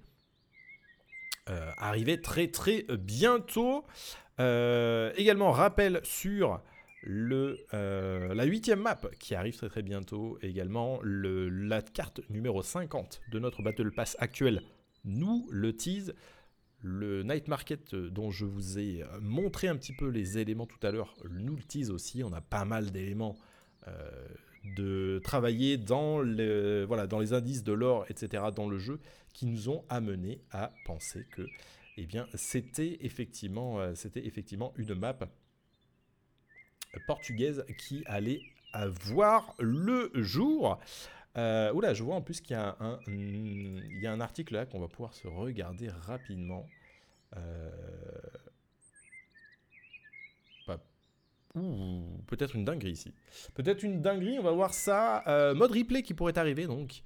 [1.78, 3.86] arriver très très bientôt.
[4.38, 6.60] également rappel sur
[7.02, 13.22] le, la huitième map qui arrive très très bientôt également, le, la carte numéro 50
[13.32, 14.62] de notre Battle Pass actuel
[15.04, 16.14] nous le tease.
[16.80, 20.66] Le Night Market euh, dont je vous ai euh, montré un petit peu les éléments
[20.66, 22.22] tout à l'heure nous le tease aussi.
[22.22, 23.36] On a pas mal d'éléments
[24.76, 28.44] de travailler dans, les indices de l'or, etc.
[28.54, 29.00] dans le jeu
[29.32, 31.46] qui nous ont amené à penser que
[31.96, 35.18] eh c'était effectivement, c'était effectivement une map
[37.06, 38.42] portugaise qui allait
[38.86, 40.78] voir le jour.
[41.36, 44.54] Euh, oula, je vois en plus qu'il y, a un, il y a un article
[44.54, 46.66] là qu'on va pouvoir se regarder rapidement.
[47.36, 47.70] Euh,
[52.26, 53.12] peut-être une dinguerie ici.
[53.54, 55.24] Peut-être une dinguerie, on va voir ça.
[55.26, 57.02] Euh, mode replay qui pourrait arriver donc.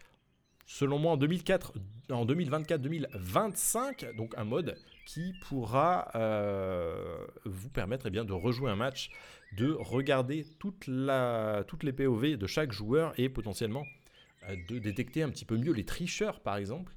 [0.67, 1.73] Selon moi en 2004,
[2.11, 6.09] en 2024-2025, donc un mode qui pourra
[7.45, 9.11] vous permettre eh bien, de rejouer un match
[9.57, 14.02] de regarder toutes les POV de chaque joueur et potentiellement euh,
[14.69, 16.95] de détecter un petit peu mieux les tricheurs par exemple.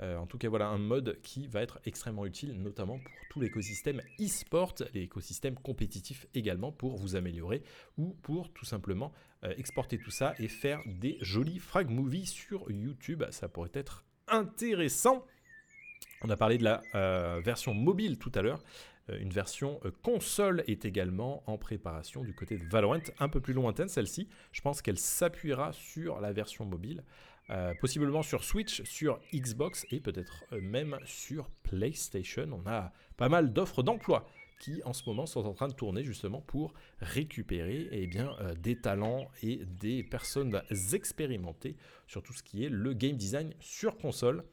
[0.00, 3.40] Euh, en tout cas, voilà un mode qui va être extrêmement utile, notamment pour tout
[3.40, 7.62] l'écosystème e-sport, l'écosystème compétitif également, pour vous améliorer
[7.98, 9.12] ou pour tout simplement
[9.44, 13.22] euh, exporter tout ça et faire des jolis frag movies sur YouTube.
[13.30, 15.24] Ça pourrait être intéressant.
[16.22, 16.80] On a parlé de la
[17.40, 18.62] version mobile tout à l'heure.
[19.10, 23.40] Euh, une version euh, console est également en préparation du côté de Valorant, un peu
[23.40, 24.28] plus lointaine celle-ci.
[24.52, 27.02] Je pense qu'elle s'appuiera sur la version mobile,
[27.50, 32.48] euh, possiblement sur Switch, sur Xbox et peut-être même sur PlayStation.
[32.52, 34.26] On a pas mal d'offres d'emploi
[34.60, 38.08] qui en ce moment sont en train de tourner justement pour récupérer eh
[38.56, 40.62] des talents et des personnes
[40.92, 41.74] expérimentées
[42.06, 44.44] sur tout ce qui est le game design sur console.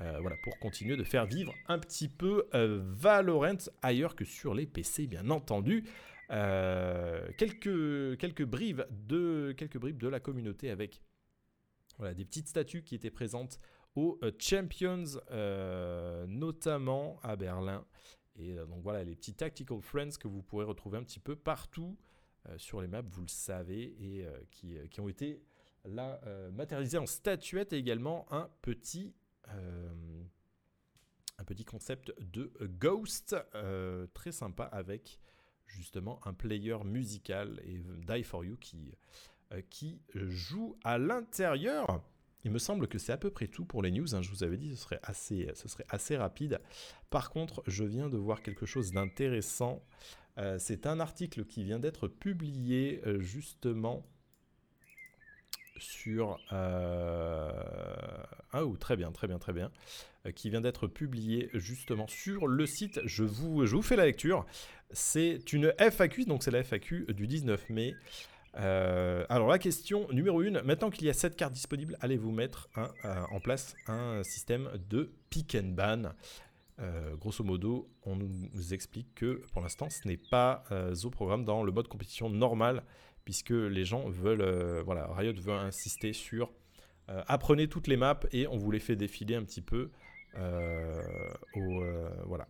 [0.00, 4.54] Euh, voilà, pour continuer de faire vivre un petit peu euh, Valorant ailleurs que sur
[4.54, 5.84] les PC, bien entendu.
[6.30, 11.02] Euh, quelques, quelques, brives de, quelques de la communauté avec
[11.98, 13.58] voilà, des petites statues qui étaient présentes
[13.94, 15.04] aux Champions,
[16.28, 17.84] notamment à Berlin.
[18.36, 21.98] Et donc voilà, les petits Tactical Friends que vous pourrez retrouver un petit peu partout
[22.56, 25.42] sur les maps, vous le savez, et qui, qui, ont été
[25.84, 26.20] là
[26.52, 29.12] matérialisés en statuette et également un petit
[31.38, 35.18] un petit concept de Ghost euh, très sympa avec
[35.66, 38.92] justement un player musical et Die For You qui,
[39.70, 42.02] qui joue à l'intérieur.
[42.44, 44.14] Il me semble que c'est à peu près tout pour les news.
[44.14, 44.22] Hein.
[44.22, 46.60] Je vous avais dit ce serait assez, ce serait assez rapide.
[47.10, 49.82] Par contre, je viens de voir quelque chose d'intéressant.
[50.38, 54.06] Euh, c'est un article qui vient d'être publié euh, justement
[55.80, 56.38] sur...
[56.52, 57.50] Euh,
[58.52, 59.70] ah ou très bien, très bien, très bien.
[60.34, 63.00] qui vient d'être publié justement sur le site.
[63.04, 64.46] Je vous, je vous fais la lecture.
[64.92, 67.94] C'est une FAQ, donc c'est la FAQ du 19 mai.
[68.56, 72.68] Euh, alors la question numéro 1, maintenant qu'il y a cette carte disponible, allez-vous mettre
[72.76, 76.12] euh, en place un système de pick and ban?
[76.80, 80.64] Euh, grosso modo, on nous explique que pour l'instant, ce n'est pas
[81.04, 82.82] au programme dans le mode compétition normal,
[83.30, 86.50] puisque les gens veulent, voilà, Riot veut insister sur
[87.06, 89.88] apprenez toutes les maps et on vous les fait défiler un petit peu
[90.34, 91.84] au,
[92.26, 92.48] voilà,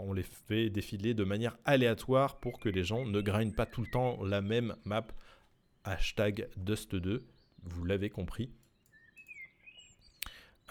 [0.00, 3.82] on les fait défiler de manière aléatoire pour que les gens ne grindent pas tout
[3.82, 5.06] le temps la même map.
[5.84, 7.20] Hashtag Dust2,
[7.62, 8.50] vous l'avez compris.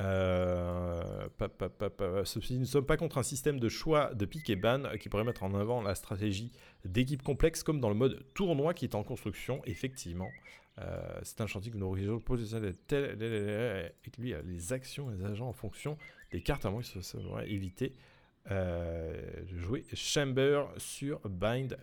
[0.02, 1.28] Euh,
[2.50, 5.24] nous ne sommes pas contre un système de choix de pick et ban qui pourrait
[5.24, 6.52] mettre en avant la stratégie
[6.84, 9.62] d'équipe complexe comme dans le mode tournoi qui est en construction.
[9.66, 10.30] Effectivement,
[10.80, 15.98] euh, c'est un chantier que nous potentiel et que les actions les agents en fonction
[16.32, 17.96] des cartes à moins que ça éviter
[18.52, 19.14] euh,
[19.56, 21.78] jouer Chamber sur Bind,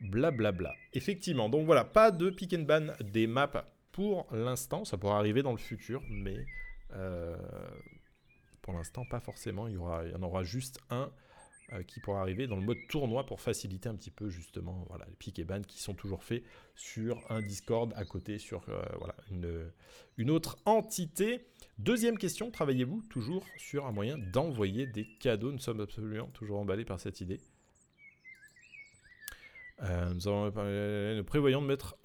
[0.00, 0.30] blablabla.
[0.30, 0.74] Bla bla.
[0.94, 4.84] Effectivement, donc voilà, pas de pick and ban des maps pour l'instant.
[4.84, 6.44] Ça pourra arriver dans le futur, mais euh,
[8.62, 9.68] pour l'instant, pas forcément.
[9.68, 11.10] Il y, en aura juste un
[11.72, 15.06] euh, qui pourra arriver dans le mode tournoi pour faciliter un petit peu justement voilà,
[15.06, 16.42] les pick et ban qui sont toujours faits
[16.74, 18.64] sur un Discord à côté, sur
[19.30, 19.70] une,
[20.16, 21.46] une autre entité.
[21.78, 25.52] Deuxième question, travaillez-vous toujours sur un moyen d'envoyer des cadeaux?
[25.52, 27.40] Nous sommes absolument toujours emballés par cette idée.
[29.82, 31.96] Euh, nous, prévoyons de mettre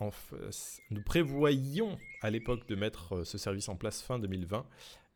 [0.91, 4.65] nous prévoyons à l'époque de mettre euh, ce service en place fin 2020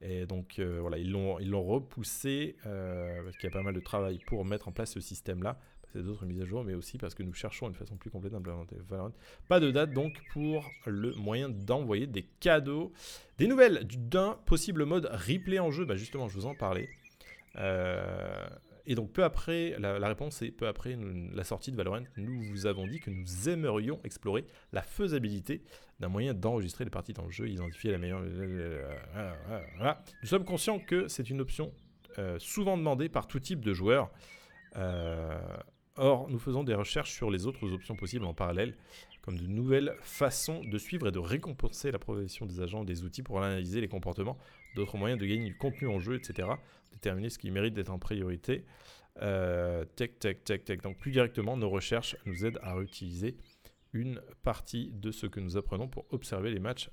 [0.01, 3.73] et donc euh, voilà ils l'ont ils l'ont repoussé parce qu'il y a pas mal
[3.73, 5.57] de travail pour mettre en place ce système là
[5.93, 8.33] c'est d'autres mises à jour, mais aussi parce que nous cherchons une façon plus complète
[8.33, 9.11] d'implémenter Valorant.
[9.47, 12.91] Pas de date donc pour le moyen d'envoyer des cadeaux.
[13.37, 16.89] Des nouvelles d'un possible mode replay en jeu, bah justement je vous en parlais.
[17.55, 18.47] Euh,
[18.89, 20.97] et donc peu après, la, réponse est peu après
[21.33, 25.61] la sortie de Valorant, nous vous avons dit que nous aimerions explorer la faisabilité
[25.99, 28.23] d'un moyen d'enregistrer les parties dans le jeu, identifier la meilleure...
[30.23, 31.71] Nous sommes conscients que c'est une option
[32.17, 34.09] euh, souvent demandée par tout type de joueurs.
[34.75, 35.39] Euh,
[36.01, 38.77] Or, nous faisons des recherches sur les autres options possibles en parallèle,
[39.21, 43.21] comme de nouvelles façons de suivre et de récompenser la progression des agents, des outils
[43.21, 44.37] pour analyser les comportements,
[44.75, 46.47] d'autres moyens de gagner du contenu en jeu, etc.
[46.91, 48.65] Déterminer ce qui mérite d'être en priorité.
[49.21, 50.81] Euh, tech, tech, tech, tech.
[50.81, 53.37] Donc plus directement, nos recherches nous aident à réutiliser
[53.93, 56.89] une partie de ce que nous apprenons pour observer les matchs.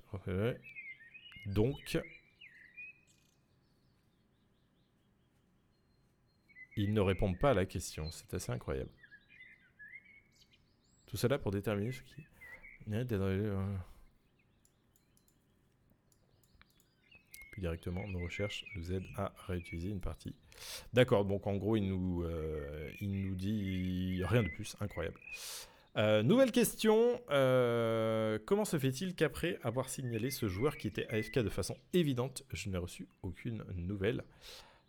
[1.47, 1.99] Donc,
[6.77, 8.11] Ils ne répondent pas à la question.
[8.11, 8.91] C'est assez incroyable.
[11.07, 12.27] Tout cela pour déterminer ce qui...
[17.59, 17.61] Euh.
[17.61, 20.35] Directement, nos recherches nous aident à réutiliser une partie.
[20.93, 24.77] D'accord, donc en gros, il nous, euh, il nous dit rien de plus.
[24.81, 25.19] Incroyable.
[25.97, 27.21] Euh, nouvelle question.
[28.47, 32.69] comment se fait-il qu'après avoir signalé ce joueur qui était AFK de façon évidente, je
[32.69, 34.23] n'ai reçu aucune nouvelle?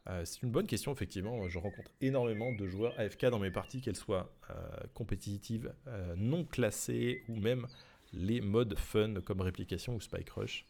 [0.09, 1.47] Euh, c'est une bonne question, effectivement.
[1.47, 4.53] Je rencontre énormément de joueurs AFK dans mes parties, qu'elles soient euh,
[4.93, 7.67] compétitives, euh, non classées ou même
[8.13, 10.65] les modes fun comme réplication ou spike rush.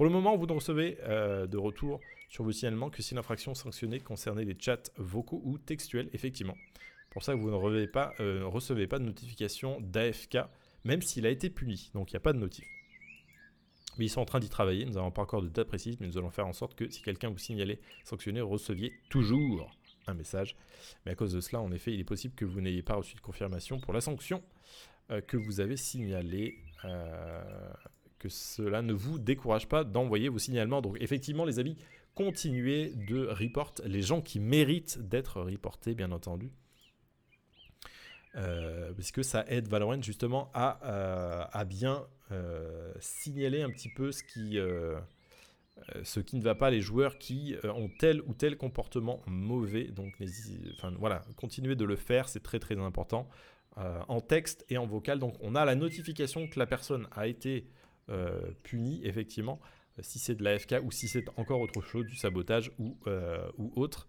[0.00, 4.00] Pour le moment, vous ne recevez de retour sur vos signalements que si l'infraction sanctionnée
[4.00, 6.54] concernait les chats vocaux ou textuels, effectivement.
[7.10, 10.38] Pour ça, vous ne recevez pas, recevez pas de notification d'AFK,
[10.84, 11.90] même s'il a été puni.
[11.92, 12.64] Donc il n'y a pas de notif.
[13.98, 14.86] Mais ils sont en train d'y travailler.
[14.86, 17.02] Nous n'avons pas encore de date précise, mais nous allons faire en sorte que si
[17.02, 19.70] quelqu'un vous signalait sanctionné, receviez toujours
[20.06, 20.56] un message.
[21.04, 23.16] Mais à cause de cela, en effet, il est possible que vous n'ayez pas reçu
[23.16, 24.42] de confirmation pour la sanction
[25.10, 26.56] euh, que vous avez signalée.
[26.86, 27.44] Euh,
[28.20, 30.80] que cela ne vous décourage pas d'envoyer vos signalements.
[30.80, 31.76] Donc effectivement, les amis,
[32.14, 36.52] continuez de report les gens qui méritent d'être reportés, bien entendu.
[38.36, 44.12] Euh, parce que ça aide Valorant justement à, à bien euh, signaler un petit peu
[44.12, 45.00] ce qui, euh,
[45.96, 49.84] euh, ce qui ne va pas, les joueurs qui ont tel ou tel comportement mauvais.
[49.84, 50.14] Donc,
[50.98, 53.28] voilà, continuez de le faire, c'est très très important.
[53.76, 55.18] en texte et en vocal.
[55.18, 57.66] Donc, on a la notification que la personne a été
[58.62, 59.60] punie, effectivement,
[60.00, 62.96] si c'est de l'AFK ou si c'est encore autre chose, du sabotage ou,
[63.58, 64.08] ou autre.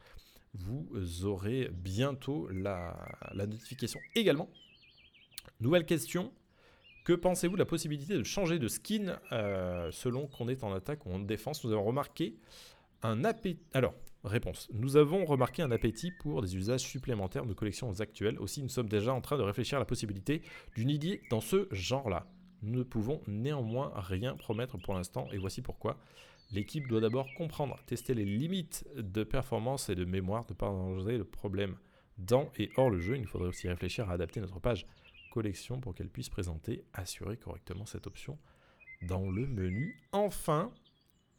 [0.53, 2.95] vous aurez bientôt la,
[3.35, 4.49] notification également.
[5.59, 6.31] Nouvelle question.
[7.03, 11.05] Que pensez-vous de la possibilité de changer de skin euh, selon qu'on est en attaque
[11.05, 11.63] ou en défense?
[11.63, 12.37] Nous avons remarqué
[13.01, 13.59] un appétit.
[13.73, 14.69] Alors, réponse.
[14.71, 18.37] Nous avons remarqué un appétit pour des usages supplémentaires de collections actuelles.
[18.39, 20.43] Aussi, nous sommes déjà en train de réfléchir à la possibilité
[20.75, 22.27] d'une idée dans ce genre-là.
[22.61, 25.97] Nous ne pouvons néanmoins rien promettre pour l'instant et voici pourquoi.
[26.51, 31.23] L'équipe doit d'abord comprendre, tester les limites de performance et de mémoire, de engendrer le
[31.23, 31.77] problème
[32.17, 33.17] dans et hors le jeu.
[33.17, 34.85] Il faudrait aussi réfléchir à adapter notre page
[35.31, 38.37] collection pour qu'elle puisse présenter, assurer correctement cette option
[39.01, 39.97] dans le menu.
[40.11, 40.71] Enfin,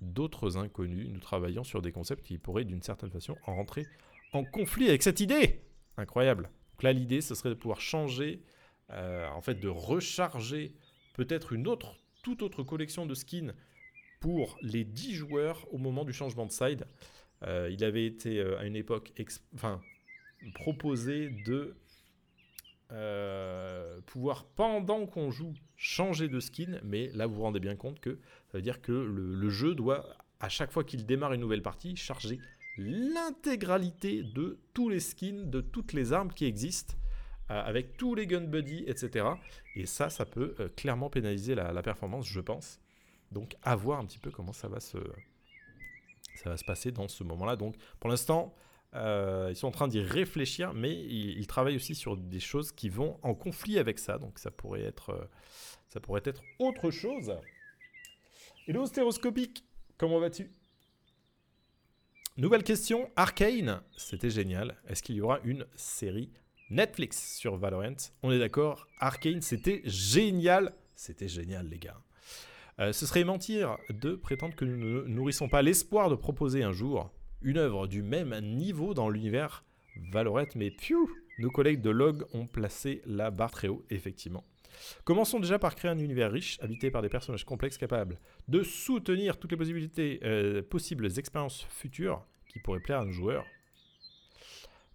[0.01, 3.87] d'autres inconnus, nous travaillons sur des concepts qui pourraient d'une certaine façon en rentrer
[4.33, 5.61] en conflit avec cette idée.
[5.97, 6.45] Incroyable.
[6.73, 8.43] Donc là, l'idée, ce serait de pouvoir changer,
[8.91, 10.75] euh, en fait, de recharger
[11.13, 13.55] peut-être une autre, toute autre collection de skins
[14.21, 16.87] pour les 10 joueurs au moment du changement de side.
[17.45, 19.13] Euh, il avait été euh, à une époque
[20.55, 21.75] proposé de
[22.93, 26.79] euh, pouvoir, pendant qu'on joue, changer de skin.
[26.85, 28.19] Mais là, vous vous rendez bien compte que
[28.51, 31.97] ça veut dire que le, jeu doit, à chaque fois qu'il démarre une nouvelle partie,
[31.97, 32.39] charger
[32.77, 36.95] l'intégralité de tous les skins, de toutes les armes qui existent
[37.61, 39.27] avec tous les gun buddy, etc.
[39.75, 42.81] Et ça, ça peut clairement pénaliser la, performance, je pense.
[43.31, 44.99] Donc à voir un petit peu comment ça va se,
[46.37, 47.57] ça va se passer dans ce moment-là.
[47.57, 48.55] Donc pour l'instant,
[48.95, 52.89] euh, ils sont en train d'y réfléchir, mais ils, travaillent aussi sur des choses qui
[52.89, 54.19] vont en conflit avec ça.
[54.19, 55.25] Donc ça pourrait être, euh,
[55.89, 57.35] ça pourrait être autre chose.
[58.67, 59.65] Hello stéroscopique,
[59.97, 60.51] comment vas-tu?
[62.37, 64.77] Nouvelle question, Arcane, c'était génial.
[64.89, 66.31] Est-ce qu'il y aura une série
[66.73, 70.73] Netflix sur Valorant On est d'accord, Arcane, c'était génial.
[70.97, 72.01] C'était génial les gars.
[72.81, 76.73] Euh, ce serait mentir de prétendre que nous ne nourrissons pas l'espoir de proposer un
[76.73, 77.11] jour
[77.43, 79.65] une œuvre du même niveau dans l'univers
[80.13, 84.43] Valorant, mais piou, nos collègues de Log ont placé la barre très haut, effectivement.
[85.05, 89.39] Commençons déjà par créer un univers riche, habité par des personnages complexes capables de soutenir
[89.39, 93.45] toutes les possibilités, euh, possibles expériences futures qui pourraient plaire à nos joueurs,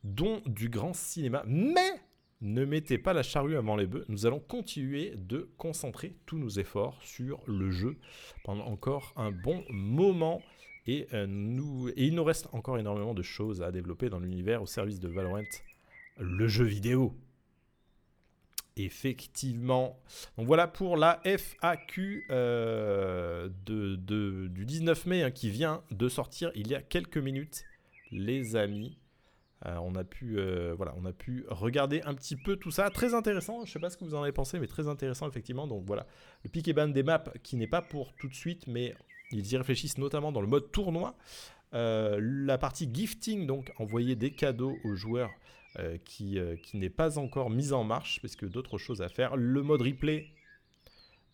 [0.04, 2.02] dont du grand cinéma, mais
[2.42, 4.06] ne mettez pas la charrue avant les bœufs.
[4.10, 7.98] Nous allons continuer de concentrer tous nos efforts sur le jeu
[8.44, 10.42] pendant encore un bon moment.
[10.86, 15.00] Et, euh, il nous reste encore énormément de choses à développer dans l'univers au service
[15.00, 15.42] de Valorant,
[16.20, 17.16] le jeu vidéo.
[18.76, 20.00] Effectivement.
[20.38, 26.68] Donc voilà pour la FAQ euh, du 19 mai hein, qui vient de sortir il
[26.68, 27.64] y a quelques minutes,
[28.12, 29.00] les amis.
[29.66, 32.90] Euh, on, a pu, euh, voilà, on a pu regarder un petit peu tout ça.
[32.90, 35.28] Très intéressant, je ne sais pas ce que vous en avez pensé, mais très intéressant
[35.28, 35.68] effectivement.
[35.68, 36.06] Donc voilà,
[36.44, 38.94] le pick et ban des maps qui n'est pas pour tout de suite, mais
[39.32, 41.16] ils y réfléchissent notamment dans le mode tournoi.
[41.74, 45.32] Euh, la partie gifting, donc envoyer des cadeaux aux joueurs
[46.06, 46.40] qui,
[46.74, 49.36] n'est pas encore mise en marche, parce que d'autres choses à faire.
[49.36, 50.26] Le mode replay,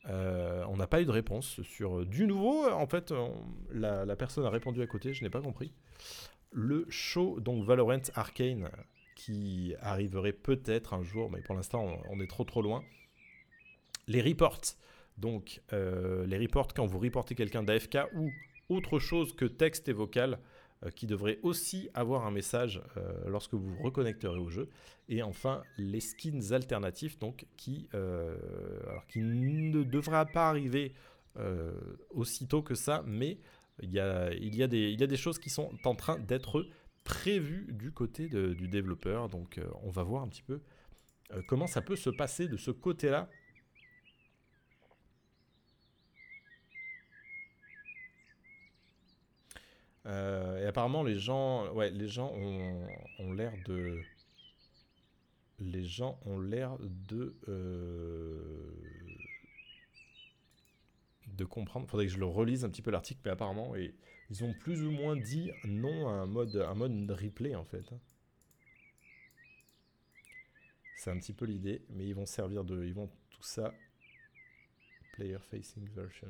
[0.06, 2.70] on n'a pas eu de réponse sur du nouveau.
[2.70, 3.14] En fait,
[3.72, 5.72] la, personne a répondu à côté, je n'ai pas compris
[6.54, 8.70] le show, donc Valorant Arcane,
[9.16, 12.84] qui arriverait peut-être un jour, mais pour l'instant on, est trop trop loin.
[14.08, 14.62] Les reports,
[15.18, 18.30] donc euh, les reports quand vous reportez quelqu'un d'AFK ou
[18.70, 20.40] autre chose que texte et vocal,
[20.84, 24.70] euh, qui devrait aussi avoir un message euh, lorsque vous vous reconnecterez au jeu.
[25.10, 27.90] Et enfin, les skins alternatifs, donc qui,
[29.10, 30.94] qui ne devra pas arriver
[32.12, 33.40] aussitôt que ça, mais
[33.82, 35.96] il y a, il y a, des, il y a des choses qui sont en
[35.96, 36.68] train d'être
[37.04, 39.30] prévues du côté du développeur.
[39.30, 40.62] Donc euh, on va voir un petit peu
[41.32, 43.30] euh, comment ça peut se passer de ce côté-là.
[50.06, 52.88] Euh, et apparemment les gens, ouais, les gens ont,
[53.20, 54.02] ont l'air de,
[55.60, 57.38] les gens ont l'air de
[61.34, 61.88] de comprendre.
[61.88, 63.74] Faudrait que je le relise un petit peu l'article, mais apparemment,
[64.30, 67.86] ils ont plus ou moins dit non à un mode, un mode replay en fait.
[70.98, 73.74] C'est un petit peu l'idée, mais ils vont servir de, ils vont tout ça
[75.14, 76.28] player facing version.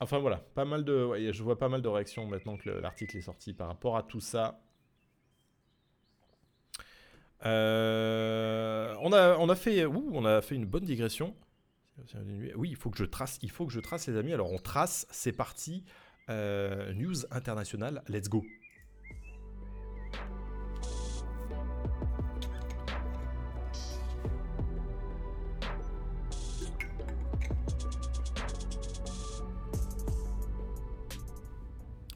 [0.00, 3.22] Enfin voilà, pas mal de, je vois pas mal de réactions maintenant que l'article est
[3.22, 4.62] sorti par rapport à tout ça.
[7.46, 11.34] Euh, on, a, on, a fait, on a fait une bonne digression.
[12.56, 14.32] Oui, il faut que je trace, il faut que je trace, les amis.
[14.32, 15.84] Alors on trace, c'est parti.
[16.30, 18.44] Euh, news internationale, let's go.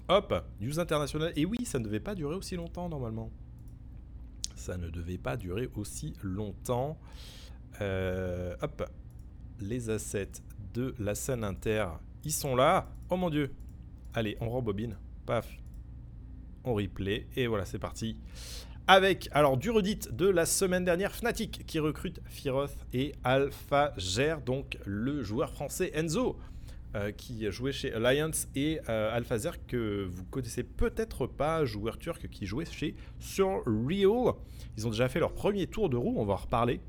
[0.09, 1.33] Hop, news internationale.
[1.37, 3.31] Et oui, ça ne devait pas durer aussi longtemps normalement.
[4.63, 6.97] Ça ne devait pas durer aussi longtemps.
[7.81, 8.89] Euh, hop,
[9.59, 10.31] les assets
[10.73, 11.87] de la scène inter,
[12.23, 12.89] ils sont là.
[13.11, 13.53] Oh mon dieu.
[14.15, 14.97] Allez, on rembobine.
[15.27, 15.49] Paf.
[16.63, 17.27] On replay.
[17.35, 18.21] Et voilà, c'est parti.
[18.87, 24.37] Avec, alors, du redit de la semaine dernière, Fnatic qui recrute Firoth et Alpha Ger,
[24.47, 26.39] donc le joueur français Enzo.
[26.95, 32.29] Euh, qui jouait chez Alliance et euh, Alphazer que vous connaissez peut-être pas, joueur turc
[32.29, 34.35] qui jouait chez Surreal.
[34.77, 36.83] Ils ont déjà fait leur premier tour de roue, on va en reparler.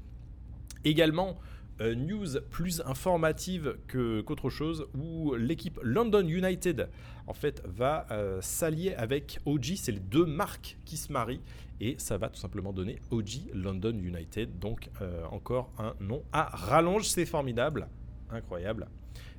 [0.83, 1.39] Également,
[1.79, 6.89] euh, news plus informative qu'autre chose où l'équipe London United
[7.25, 8.05] en fait va
[8.41, 9.75] s'allier avec OG.
[9.77, 11.41] C'est les deux marques qui se marient
[11.79, 14.59] et ça va tout simplement donner OG London United.
[14.59, 14.89] Donc
[15.31, 17.87] encore un nom à rallonge, c'est formidable,
[18.29, 18.89] incroyable.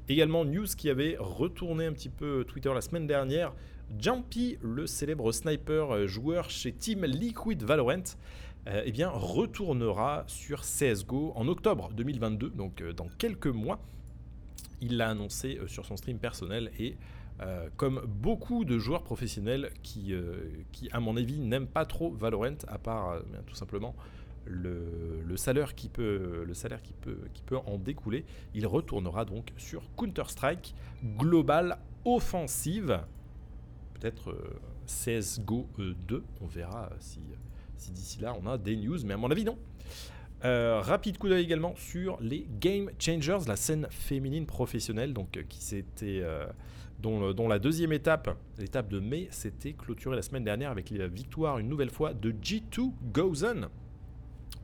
[0.08, 3.52] Également, news qui avait retourné un petit peu Twitter la semaine dernière.
[3.98, 8.04] Jumpy, le célèbre sniper euh, joueur chez Team Liquid Valorant,
[8.66, 13.80] euh, eh bien, retournera sur CSGO en octobre 2022, donc euh, dans quelques mois.
[14.82, 16.96] Il l'a annoncé sur son stream personnel et
[17.76, 20.12] comme beaucoup de joueurs professionnels qui,
[20.72, 23.94] qui à mon avis, n'aiment pas trop Valorant, à part tout simplement
[24.46, 28.24] le, salaire, qui peut, le salaire qui peut, qui peut en découler,
[28.54, 30.74] il retournera donc sur Counter-Strike
[31.18, 33.00] Global Offensive.
[33.94, 37.20] Peut-être euh, CSGO 2, on verra si,
[37.76, 39.58] si d'ici là on a des news, mais à mon avis non.
[40.44, 45.42] Euh, rapide coup d'œil également sur les Game Changers, la scène féminine professionnelle, donc euh,
[45.48, 46.22] qui s'était,
[47.00, 51.06] dont, dont, la deuxième étape, l'étape de mai, s'était clôturée la semaine dernière avec la
[51.08, 53.68] victoire une nouvelle fois de G2 Gozen.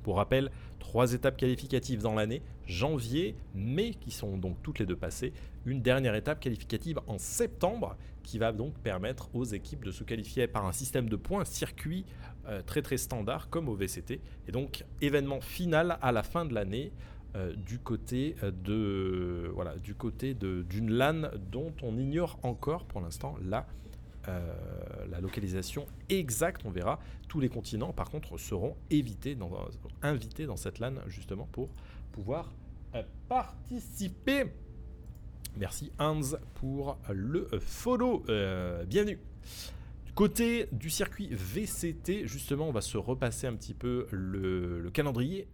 [0.02, 4.96] Pour rappel, trois étapes qualificatives dans l'année, janvier, mai, qui sont donc toutes les deux
[4.96, 5.32] passées,
[5.66, 10.46] une dernière étape qualificative en septembre, qui va donc permettre aux équipes de se qualifier
[10.46, 12.04] par un système de points, circuit
[12.48, 16.54] euh, très très standard comme au VCT, et donc événement final à la fin de
[16.54, 16.92] l'année.
[17.36, 23.36] Euh, du côté de voilà du côté d'une LAN dont on ignore encore pour l'instant
[23.40, 23.62] la euh,
[25.08, 26.98] la localisation exacte, on verra.
[27.28, 31.70] Tous les continents, par contre, seront invités dans cette LAN, justement, pour
[32.12, 32.52] pouvoir
[32.94, 34.44] euh, participer.
[35.56, 36.20] Merci Hans
[36.54, 38.24] pour le follow.
[38.28, 39.18] Euh, bienvenue.
[40.14, 45.48] Côté du circuit VCT, justement, on va se repasser un petit peu le calendrier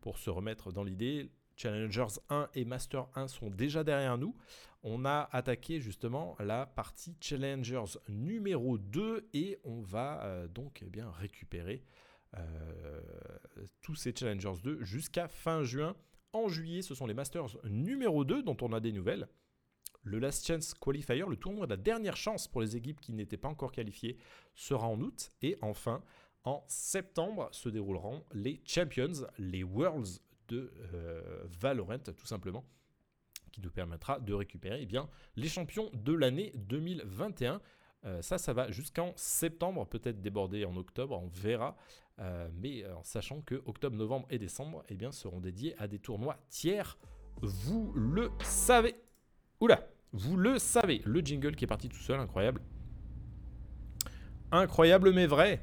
[0.00, 1.30] pour se remettre dans l'idée.
[1.56, 4.36] Challengers 1 et Master 1 sont déjà derrière nous.
[4.82, 10.90] On a attaqué justement la partie Challengers numéro 2 et on va euh, donc eh
[10.90, 11.82] bien récupérer
[12.36, 13.00] euh,
[13.80, 15.96] tous ces Challengers 2 jusqu'à fin juin.
[16.32, 19.26] En juillet, ce sont les Masters numéro 2 dont on a des nouvelles.
[20.02, 23.36] Le Last Chance Qualifier, le tournoi de la dernière chance pour les équipes qui n'étaient
[23.36, 24.18] pas encore qualifiées,
[24.54, 25.30] sera en août.
[25.42, 26.00] Et enfin,
[26.44, 32.64] en septembre se dérouleront les Champions, les Worlds de euh, Valorant tout simplement
[33.52, 37.60] qui nous permettra de récupérer eh bien, les champions de l'année 2021.
[38.04, 41.74] Euh, ça, ça va jusqu'en septembre, peut-être déborder en octobre, on verra.
[42.18, 45.98] Euh, mais en sachant que octobre, novembre et décembre eh bien, seront dédiés à des
[45.98, 46.98] tournois tiers.
[47.40, 48.94] Vous le savez.
[49.60, 51.00] Oula, vous le savez.
[51.06, 52.60] Le jingle qui est parti tout seul, incroyable.
[54.52, 55.62] Incroyable mais vrai.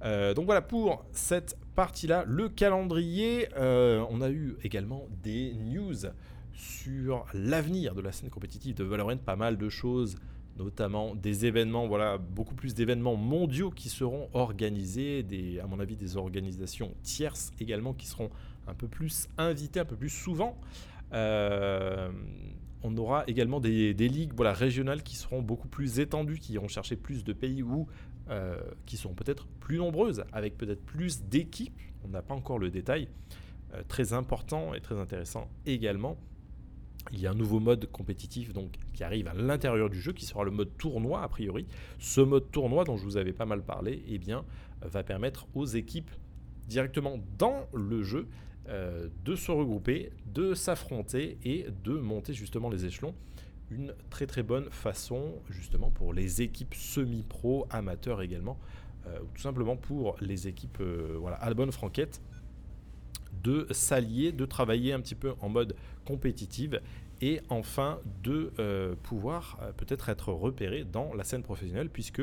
[0.00, 2.24] donc voilà pour cette partie-là.
[2.26, 5.94] Le calendrier, euh, on a eu également des news
[6.54, 10.16] sur l'avenir de la scène compétitive de Valorant, pas mal de choses,
[10.58, 15.24] notamment des événements, voilà, beaucoup plus d'événements mondiaux qui seront organisés,
[15.62, 18.30] à mon avis des organisations tierces également qui seront
[18.66, 20.58] un peu plus invitées, un peu plus souvent.
[21.12, 22.10] Euh,
[22.82, 26.96] on aura également des, ligues voilà, régionales qui seront beaucoup plus étendues, qui iront chercher
[26.96, 27.86] plus de pays où
[28.32, 28.56] euh,
[28.86, 33.08] qui sont peut-être plus nombreuses, avec peut-être plus d'équipes, on n'a pas encore le détail,
[33.74, 36.16] euh, très important et très intéressant également.
[37.12, 40.24] Il y a un nouveau mode compétitif donc, qui arrive à l'intérieur du jeu, qui
[40.24, 41.66] sera le mode tournoi a priori.
[41.98, 44.46] Ce mode tournoi dont je vous avais pas mal parlé, eh bien,
[44.80, 46.10] va permettre aux équipes
[46.68, 48.28] directement dans le jeu
[48.68, 53.14] euh, de se regrouper, de s'affronter et de monter justement les échelons
[53.72, 58.58] une très très bonne façon justement pour les équipes semi-pro, amateurs également,
[59.06, 62.20] euh, ou tout simplement pour les équipes euh, voilà, à la bonne franquette,
[63.42, 66.80] de s'allier, de travailler un petit peu en mode compétitive
[67.20, 72.22] et enfin de euh, pouvoir peut-être être repéré dans la scène professionnelle puisque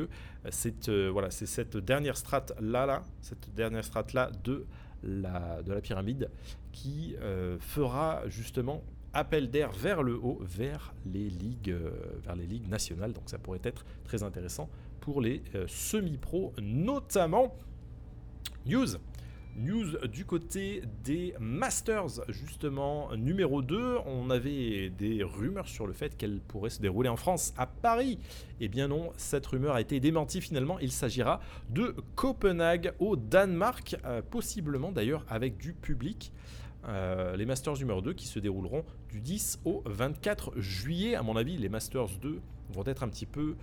[0.50, 4.66] c'est voilà, c'est cette dernière strate là, là, cette dernière strate là de
[5.02, 6.30] la, de la pyramide
[6.72, 7.16] qui
[7.60, 8.82] fera justement
[9.12, 11.74] appel d'air vers le haut, vers les ligues,
[12.22, 13.12] vers les ligues nationales.
[13.12, 14.68] Donc ça pourrait être très intéressant
[15.00, 17.56] pour les semi-pros notamment.
[18.66, 18.96] News
[19.56, 23.98] News du côté des Masters, justement, numéro 2.
[24.06, 28.18] On avait des rumeurs sur le fait qu'elle pourrait se dérouler en France, à Paris.
[28.60, 30.78] Eh bien non, cette rumeur a été démentie finalement.
[30.78, 36.32] Il s'agira de Copenhague au Danemark, euh, possiblement d'ailleurs avec du public.
[36.88, 41.14] Euh, les Masters numéro 2 qui se dérouleront du 10 au 24 juillet.
[41.14, 42.40] À mon avis, les Masters 2
[42.72, 43.56] vont être un petit peu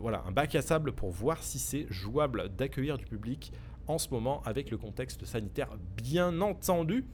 [0.00, 3.52] voilà un bac à sable pour voir si c'est jouable d'accueillir du public
[3.86, 7.04] en ce moment avec le contexte sanitaire bien entendu.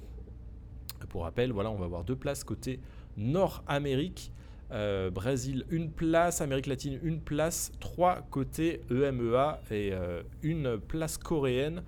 [1.08, 2.80] Pour rappel, voilà, on va avoir deux places côté
[3.16, 4.32] Nord-Amérique.
[4.72, 11.18] Euh, Brésil une place, Amérique latine une place, trois côtés EMEA et euh, une place
[11.18, 11.84] coréenne,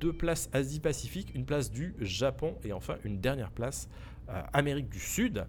[0.00, 3.88] deux places Asie-Pacifique, une place du Japon et enfin une dernière place
[4.28, 5.46] euh, Amérique du Sud.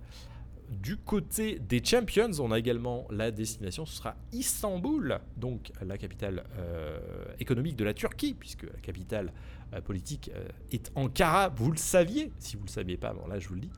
[0.70, 6.46] Du côté des Champions, on a également la destination, ce sera Istanbul, donc la capitale
[6.58, 6.98] euh,
[7.40, 9.34] économique de la Turquie, puisque la capitale
[9.74, 10.32] euh, politique
[10.72, 13.56] est Ankara, vous le saviez, si vous ne le saviez pas, bon là je vous
[13.56, 13.72] le dis.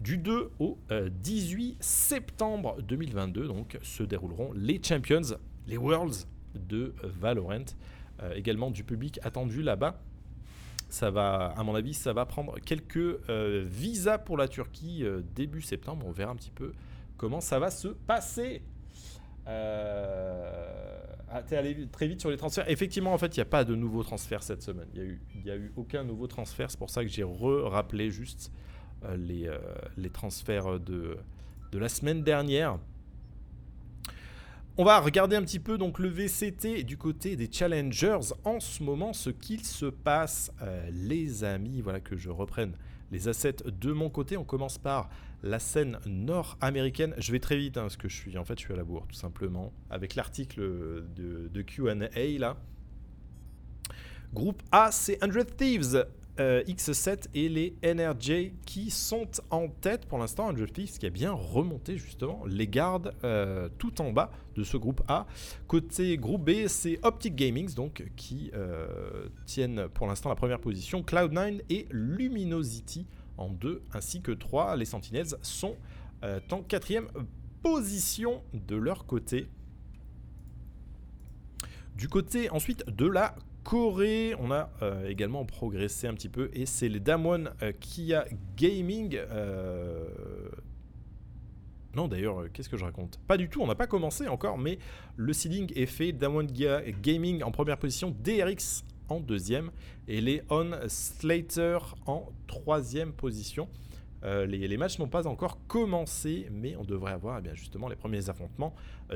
[0.00, 5.36] Du 2 au 18 septembre 2022, donc se dérouleront les Champions,
[5.66, 7.66] les Worlds de Valorant,
[8.34, 10.00] également du public attendu là-bas
[10.90, 15.22] ça va, à mon avis, ça va prendre quelques euh, visas pour la Turquie euh,
[15.34, 16.04] début septembre.
[16.06, 16.72] On verra un petit peu
[17.16, 18.62] comment ça va se passer.
[19.46, 21.00] Euh...
[21.32, 22.68] Ah, t'es allé très vite sur les transferts.
[22.68, 24.88] Effectivement, en fait, il n'y a pas de nouveaux transferts cette semaine.
[24.94, 26.70] Il n'y a, eu, a eu aucun nouveau transfert.
[26.70, 28.52] C'est pour ça que j'ai re-rappelé juste
[29.04, 29.16] euh,
[29.96, 31.18] les, transferts de
[31.72, 32.78] la semaine dernière.
[34.80, 38.82] On va regarder un petit peu donc le VCT du côté des challengers en ce
[38.82, 41.82] moment, ce qu'il se passe, euh, les amis.
[41.82, 42.72] Voilà que je reprenne
[43.10, 44.38] les assets de mon côté.
[44.38, 45.10] On commence par
[45.42, 47.12] la scène nord-américaine.
[47.18, 48.84] Je vais très vite hein, parce que je suis en fait je suis à la
[48.84, 50.62] bourre tout simplement avec l'article
[51.14, 52.56] de, de Q&A là.
[54.32, 56.06] Groupe A, c'est 100 Thieves.
[56.40, 60.48] Euh, X7 et les NRJ qui sont en tête pour l'instant.
[60.48, 64.78] Un Thieves qui a bien remonté justement les gardes euh, tout en bas de ce
[64.78, 65.26] groupe A.
[65.66, 71.02] Côté groupe B, c'est Optic Gaming donc qui euh, tiennent pour l'instant la première position.
[71.02, 74.76] Cloud9 et Luminosity en 2 ainsi que 3.
[74.76, 75.76] Les Sentinels sont
[76.22, 77.08] en quatrième
[77.62, 79.46] position de leur côté.
[81.96, 83.34] Du côté ensuite de la
[83.64, 88.24] Corée, on a euh, également progressé un petit peu et c'est les Damwon euh, Kia
[88.56, 89.16] Gaming.
[89.16, 90.08] Euh,
[91.94, 93.18] non d'ailleurs, qu'est-ce que je raconte?
[93.26, 94.78] Pas du tout, on n'a pas commencé encore, mais
[95.16, 96.12] le seeding est fait.
[96.12, 99.70] Damwon Kia Gaming en première position, DRX en deuxième
[100.08, 103.68] et les On Slater en troisième position.
[104.22, 108.74] Les, matchs n'ont pas encore commencé, mais on devrait avoir eh justement les premiers affrontements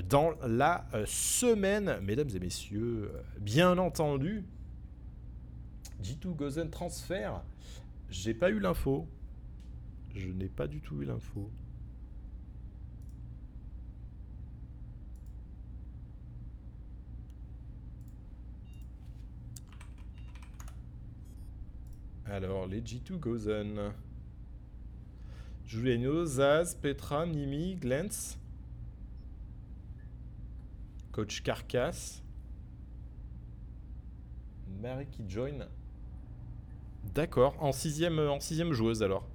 [0.08, 1.98] dans la semaine.
[2.02, 4.44] Mesdames et messieurs, bien entendu,
[6.02, 7.42] G2 Gozen transfert.
[8.10, 9.08] J'ai pas eu l'info.
[10.14, 11.50] Je n'ai pas du tout eu l'info.
[22.26, 23.92] Alors, les G2 Gozen.
[25.66, 28.38] Juliano, Zaz, Petra, Nimi, Glens.
[31.12, 32.22] Coach Carcass.
[34.80, 35.66] Mary qui join.
[37.14, 39.26] D'accord, en sixième joueuse alors.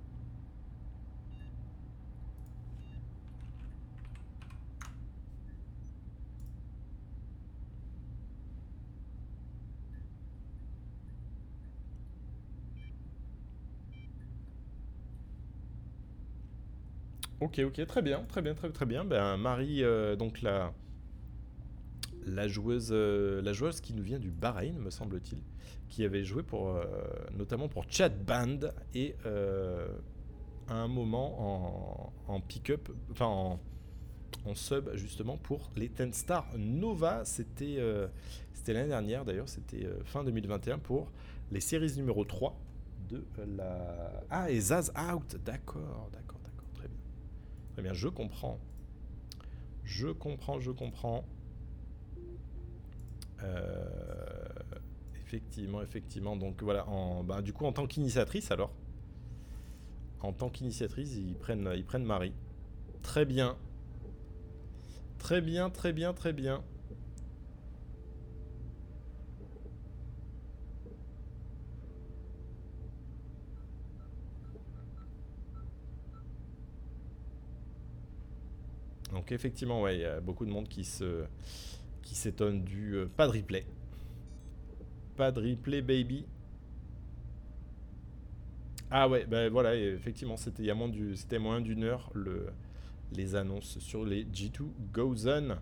[17.42, 19.06] Ok, ok, très bien, très bien, très très bien.
[19.06, 20.74] Ben Marie, euh, donc la
[22.50, 25.42] joueuse, euh, la joueuse qui nous vient du Bahreïn, me semble-t-il,
[25.88, 26.84] qui avait joué pour, euh,
[27.38, 28.60] notamment pour Chat Band
[28.94, 29.16] et
[30.68, 33.60] à un moment en, pick-up, enfin en,
[34.54, 37.24] sub justement pour les 10 Star Nova.
[37.24, 37.80] C'était
[38.54, 41.10] c'était l'année dernière d'ailleurs, c'était fin 2021 pour
[41.52, 42.60] les séries numéro 3
[43.10, 43.24] de
[43.56, 44.24] la.
[44.30, 46.39] Ah, et Zaz Out, d'accord, d'accord.
[47.80, 48.60] Très bien, je comprends.
[49.86, 51.24] Je comprends, je comprends.
[53.42, 54.50] Euh,
[55.16, 56.36] effectivement, effectivement.
[56.36, 56.86] Donc voilà,
[57.24, 58.74] bah, du coup, en tant qu'initiatrice, alors,
[60.20, 62.34] en tant qu'initiatrice, ils prennent, ils prennent Marie.
[63.02, 63.56] Très bien.
[65.18, 66.62] Très bien, très bien, très bien.
[79.12, 81.26] Donc effectivement, ouais, il y a beaucoup de monde qui se
[82.02, 83.66] qui s'étonne du euh, pas de replay.
[85.16, 86.26] Pas de replay, baby.
[88.92, 92.10] Ah ouais, ben voilà, effectivement, c'était il y a moins du, c'était moins d'une heure
[92.14, 92.48] le
[93.12, 95.58] les annonces sur les G2 Gozen.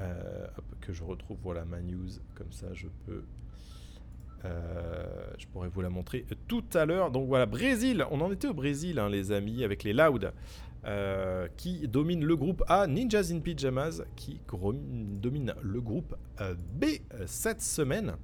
[0.00, 0.46] Euh,
[0.80, 3.22] que je retrouve voilà ma news comme ça je peux
[4.44, 7.10] je pourrais vous la montrer tout à l'heure.
[7.10, 10.32] Donc voilà, Brésil, on en était au Brésil, hein, les amis, avec les Loud,
[10.84, 16.16] euh, qui domine le groupe A, Ninjas in Pyjamas, qui domine le groupe
[16.74, 16.84] B
[17.26, 18.14] cette semaine.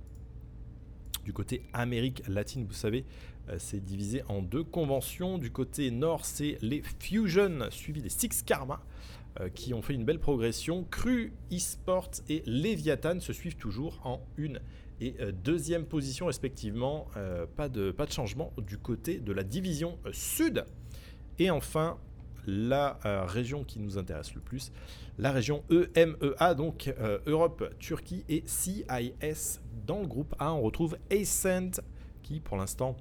[1.24, 3.04] Du côté Amérique latine, vous savez,
[3.58, 5.38] c'est divisé en deux conventions.
[5.38, 8.80] Du côté nord, c'est les Fusion, suivi des Six Karma.
[9.40, 10.84] Euh, qui ont fait une belle progression.
[10.90, 14.60] Cru, eSport et Leviathan se suivent toujours en une
[15.00, 17.06] et euh, deuxième position respectivement.
[17.16, 20.64] Euh, pas, de, changement du côté de la division sud.
[21.38, 21.98] Et enfin,
[22.46, 24.72] la région qui nous intéresse le plus,
[25.18, 26.94] la région EMEA, donc
[27.26, 29.60] Europe, Turquie et CIS.
[29.86, 31.82] Dans le groupe A, on retrouve Ascent
[32.22, 32.96] qui pour l'instant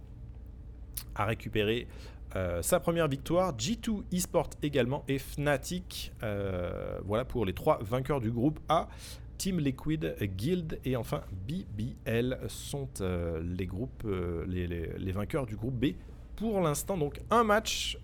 [1.13, 1.87] a récupéré
[2.35, 6.11] euh, sa première victoire, G2 Esport également et Fnatic.
[6.21, 8.89] Euh, voilà pour les trois vainqueurs du groupe A.
[9.37, 14.07] Team Liquid, Guild et enfin BBL sont euh, les groupes,
[14.47, 15.93] les, vainqueurs du groupe B.
[16.35, 17.97] Pour l'instant, donc un match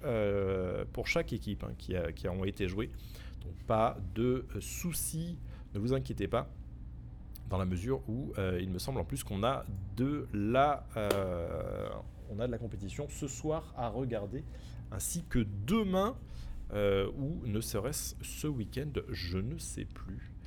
[0.93, 2.89] pour chaque équipe hein, qui, a, qui ont été joués.
[3.43, 5.37] Donc pas de soucis,
[5.73, 6.47] ne vous inquiétez pas
[7.49, 9.65] dans la mesure où il me semble en plus qu'on a
[9.97, 10.85] de la
[12.31, 14.43] on a de la compétition ce soir à regarder,
[14.91, 16.15] ainsi que demain,
[16.73, 20.40] euh, ou ne serait-ce ce week-end, je ne sais plus, euh,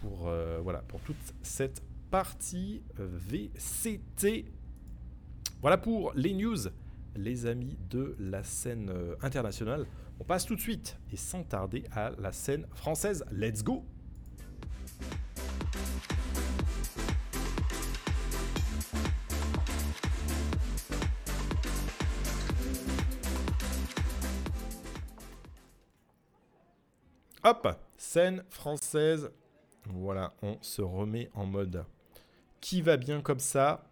[0.00, 4.46] pour, euh, voilà, pour toute cette partie VCT.
[5.60, 6.58] Voilà pour les news,
[7.16, 8.92] les amis de la scène
[9.22, 9.86] internationale.
[10.20, 13.24] On passe tout de suite et sans tarder à la scène française.
[13.32, 13.84] Let's go
[27.46, 27.83] Hop,
[28.14, 29.32] scène française.
[29.86, 31.84] Voilà, on se remet en mode
[32.60, 33.90] qui va bien comme ça?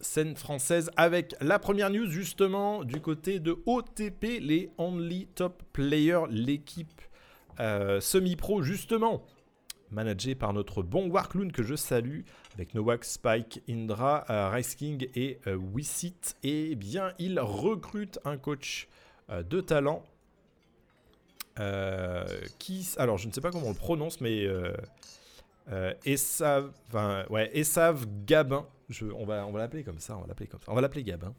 [0.00, 6.24] Scène française avec la première news justement du côté de OTP, les Only Top Players,
[6.28, 7.02] l'équipe
[7.60, 9.24] euh, semi-pro justement,
[9.92, 12.22] managée par notre bon Warcloon que je salue,
[12.54, 16.34] avec Nowak, Spike, Indra, euh, Rice King et euh, Wissit.
[16.42, 18.88] Et eh bien, il recrute un coach
[19.30, 20.04] de talent
[21.60, 22.24] euh,
[22.58, 24.72] qui, alors je ne sais pas comment on le prononce, mais euh,
[25.70, 30.22] euh Essav, enfin, ouais, Essav Gabin, je, on va, on va l'appeler comme ça, on
[30.22, 31.34] va l'appeler comme ça, on va l'appeler Gabin,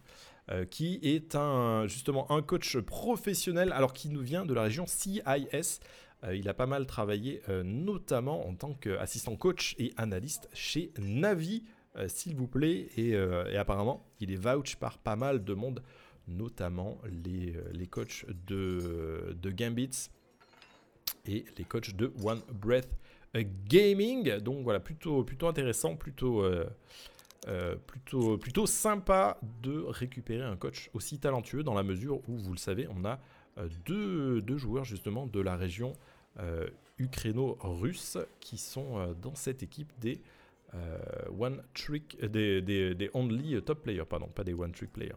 [0.70, 5.80] qui est un, justement un coach professionnel, alors qui nous vient de la région CIS.
[6.32, 11.64] il a pas mal travaillé, notamment en tant qu'assistant coach et analyste chez Navi,
[12.08, 15.82] s'il vous plaît, et, et, apparemment, il est vouch par pas mal de monde
[16.28, 20.10] notamment les, euh, les coachs de, de Gambits
[21.26, 22.90] et les coachs de One Breath
[23.68, 24.38] Gaming.
[24.40, 26.66] Donc voilà, plutôt, intéressant, plutôt, euh,
[27.48, 27.76] euh,
[28.38, 32.88] plutôt, sympa de récupérer un coach aussi talentueux dans la mesure où, vous le savez,
[32.90, 33.20] on a
[33.86, 35.94] deux, joueurs justement de la région
[36.98, 40.22] ukraino-russe qui sont dans cette équipe des
[41.38, 45.16] One Trick, des Only Top Players, pardon, pas des One Trick Players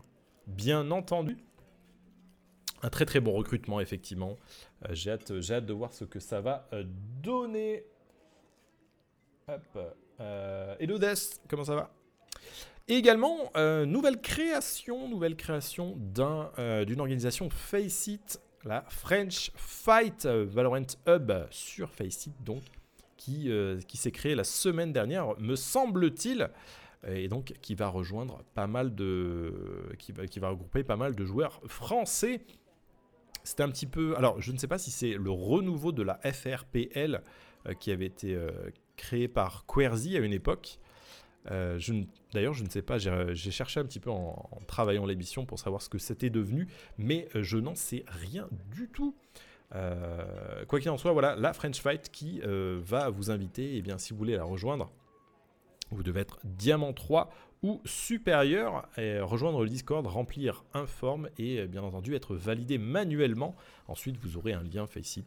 [0.48, 1.36] bien entendu.
[2.82, 4.36] Un très très bon recrutement, effectivement.
[4.84, 6.84] Euh, j'ai hâte, hâte, de voir ce que ça va euh,
[7.22, 7.84] donner.
[9.48, 9.94] Hop.
[10.20, 10.98] Euh, Hello
[11.48, 11.90] comment ça va?
[12.86, 13.52] Également,
[13.84, 22.62] nouvelle création, nouvelle création d'une organisation Faceit, la French Fight Valorant Hub sur Faceit, donc,
[23.18, 23.50] qui
[23.92, 26.48] s'est créée la semaine dernière, me semble-t-il
[27.06, 29.52] et donc qui va rejoindre pas mal de,
[29.98, 32.40] qui va, qui va regrouper pas mal de joueurs français.
[33.44, 36.18] C'était un petit peu, alors je ne sais pas si c'est le renouveau de la
[36.22, 37.22] FRPL
[37.66, 38.50] euh, qui avait été euh,
[38.96, 40.78] créé par Querzy à une époque.
[41.50, 41.78] Euh,
[42.34, 45.80] d'ailleurs, je ne sais pas, j'ai cherché un petit peu en, travaillant l'émission pour savoir
[45.80, 46.68] ce que c'était devenu,
[46.98, 49.16] mais je n'en sais rien du tout.
[49.70, 53.96] quoi qu'il en soit, voilà, la French Fight qui va vous inviter, et eh bien,
[53.96, 54.92] si vous voulez la rejoindre,
[55.90, 57.30] vous devez être diamant 3
[57.62, 63.56] ou supérieur et rejoindre le Discord, remplir un form et bien entendu être validé manuellement.
[63.88, 65.24] Ensuite, vous aurez un lien Faceit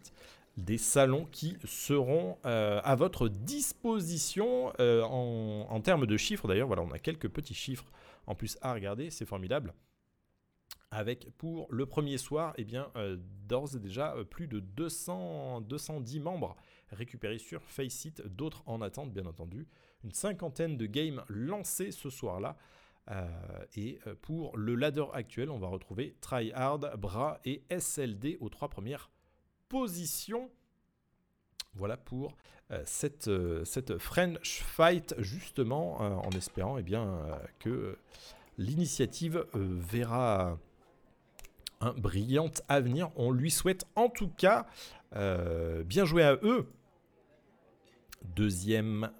[0.58, 6.48] des salons qui seront euh, à votre disposition euh, en, en, termes de chiffres.
[6.48, 7.86] D'ailleurs, voilà, on a quelques petits chiffres
[8.28, 9.74] en plus à regarder, c'est formidable.
[10.92, 12.92] avec pour le premier soir, eh bien,
[13.48, 16.56] d'ores et déjà plus de 200, 210 membres
[16.92, 19.68] récupérés sur Faceit, d'autres en attente bien entendu.
[20.04, 22.58] Une cinquantaine de games lancés ce soir-là.
[23.76, 29.12] et pour le ladder actuel, on va retrouver Tryhard, Bra et SLD aux trois premières
[29.70, 30.50] positions.
[31.76, 32.36] Voilà pour
[32.72, 33.64] euh, cette, euh,
[33.98, 37.26] French Fight, justement, euh, en espérant eh bien,
[37.60, 37.98] que
[38.58, 40.58] l'initiative verra
[41.80, 43.10] un brillant avenir.
[43.16, 44.68] On lui souhaite en tout cas
[45.14, 46.68] bien jouer à eux.
[48.24, 49.12] Deuxième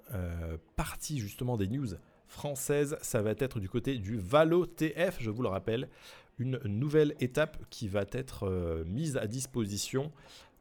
[0.76, 1.88] partie justement des news
[2.28, 5.90] françaises, ça va être du côté du Valo TF, je vous le rappelle,
[6.40, 10.12] une nouvelle étape qui va être mise à disposition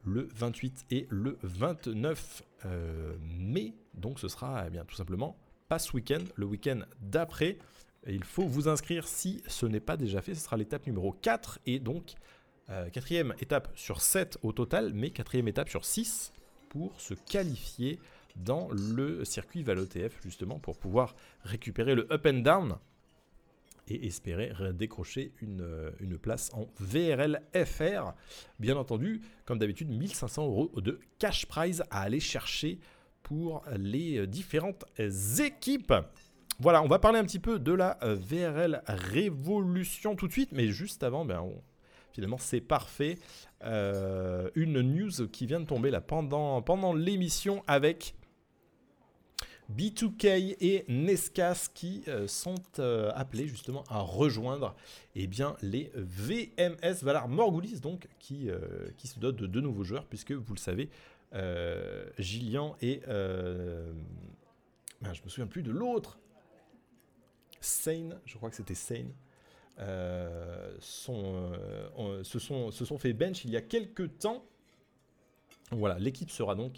[0.03, 3.73] le 28 et le 29 euh, mai.
[3.93, 5.37] Donc ce sera eh bien, tout simplement
[5.67, 7.57] pas ce week-end, le week-end d'après.
[8.05, 10.35] Il faut vous inscrire si ce n'est pas déjà fait.
[10.35, 12.13] Ce sera l'étape numéro 4 et donc
[12.69, 16.33] euh, quatrième étape sur 7 au total, mais quatrième étape sur 6
[16.69, 17.99] pour se qualifier
[18.35, 22.77] dans le circuit ValoTF justement pour pouvoir récupérer le up and down
[23.87, 28.13] et espérer décrocher une, euh, une, place en VRL FR.
[28.59, 32.79] Bien entendu, comme d'habitude, 1500 euros de cash prize à aller chercher
[33.23, 34.85] pour les euh, différentes
[35.39, 35.93] équipes.
[36.59, 40.51] Voilà, on va parler un petit peu de la euh, VRL Révolution tout de suite,
[40.51, 41.43] mais juste avant, ben,
[42.13, 43.17] finalement c'est parfait.
[43.63, 48.15] une news qui vient de tomber là pendant, pendant l'émission avec
[49.77, 54.75] B2K et Nescas qui euh, sont euh, appelés justement à rejoindre
[55.15, 58.59] eh bien, les VMS Valar Morgulis donc qui, euh,
[58.97, 60.89] qui se dotent de deux nouveaux joueurs puisque vous le savez
[62.19, 63.93] Gillian et ben,
[65.13, 66.19] je me souviens plus de l'autre.
[67.61, 69.13] Sane je crois que c'était Sane
[70.79, 71.53] sont,
[72.23, 74.43] se, sont, se sont fait bench il y a quelques temps.
[75.71, 76.73] Voilà l'équipe sera donc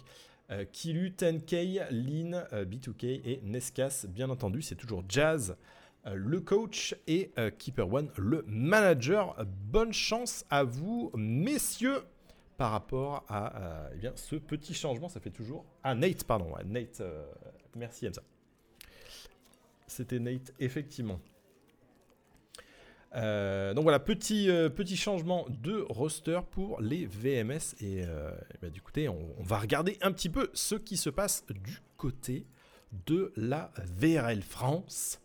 [0.72, 5.56] Kilu, 10K, Lean, euh, B2K et Nescas, bien entendu, c'est toujours Jazz,
[6.06, 9.36] euh, le coach et Keeper One, le manager.
[9.70, 12.02] Bonne chance à vous, messieurs,
[12.56, 15.08] par rapport à eh bien, ce petit changement.
[15.08, 15.64] Ça fait toujours.
[15.82, 16.52] Ah, Nate, pardon.
[16.66, 17.02] Nate,
[17.74, 18.22] merci Hamza.
[19.86, 21.20] C'était Nate, effectivement.
[23.16, 27.74] Euh, donc voilà, petit, euh, petit changement de roster pour les VMS.
[27.80, 31.44] Et, euh, bah, du côté, on, va regarder un petit peu ce qui se passe
[31.46, 32.46] du côté
[33.06, 35.20] de la VRL France.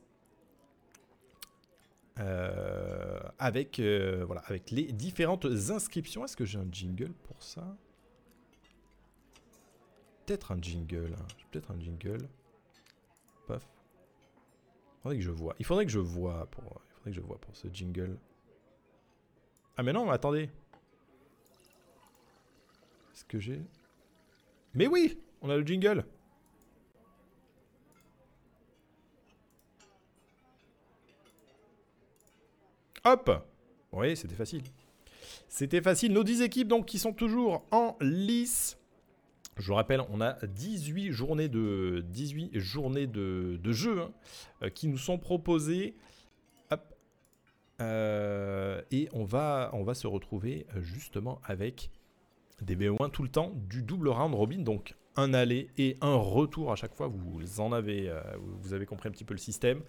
[3.38, 6.26] avec, voilà, avec les différentes inscriptions.
[6.26, 7.78] Est-ce que j'ai un jingle pour ça?
[10.26, 11.16] Peut-être un jingle.
[11.18, 11.28] Hein.
[11.50, 12.28] Peut-être un jingle.
[13.48, 13.66] Paf.
[15.02, 15.56] Faudrait que je vois.
[15.60, 18.18] Il faudrait que je vois pour que je vois pour ce jingle.
[19.78, 20.50] Ah mais non, attendez.
[23.14, 23.62] Est-ce que j'ai...
[24.74, 26.06] Mais oui On a le jingle
[33.06, 33.32] Hop
[33.92, 34.64] Oui, c'était facile.
[35.48, 36.14] C'était facile.
[36.14, 38.78] Nos 10 équipes donc qui sont toujours en lice.
[39.58, 44.12] Je vous rappelle, on a 18 journées de, 18 journées de, de jeu hein,
[44.64, 45.96] euh, qui nous sont proposées.
[47.82, 51.90] Euh, et on va, se retrouver euh, justement avec
[52.62, 56.72] des BO1 tout le temps, du double round robin, donc un aller et un retour
[56.72, 57.08] à chaque fois.
[57.08, 59.82] Vous en avez, euh, compris un petit peu le système.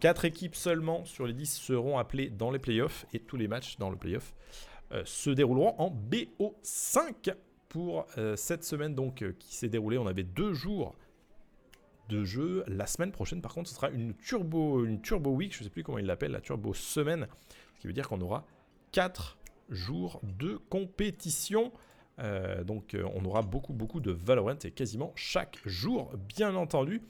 [0.00, 3.78] Quatre équipes seulement sur les 10 seront appelées dans les playoffs et tous les matchs
[3.78, 4.34] dans le playoff
[5.04, 7.34] se dérouleront en BO5
[7.68, 8.04] pour
[8.34, 9.96] cette semaine donc qui s'est déroulée.
[9.96, 10.96] On avait deux jours
[12.24, 12.64] jeu.
[12.66, 15.70] La semaine prochaine, par contre, ce sera une turbo, une turbo week, je ne sais
[15.70, 17.26] plus comment il l'appelle, la turbo semaine,
[17.74, 18.44] ce qui veut dire qu'on aura
[18.92, 19.38] 4
[19.70, 21.72] jours de compétition.
[22.18, 27.02] Euh, donc euh, on aura beaucoup beaucoup de Valorant et quasiment chaque jour, bien entendu.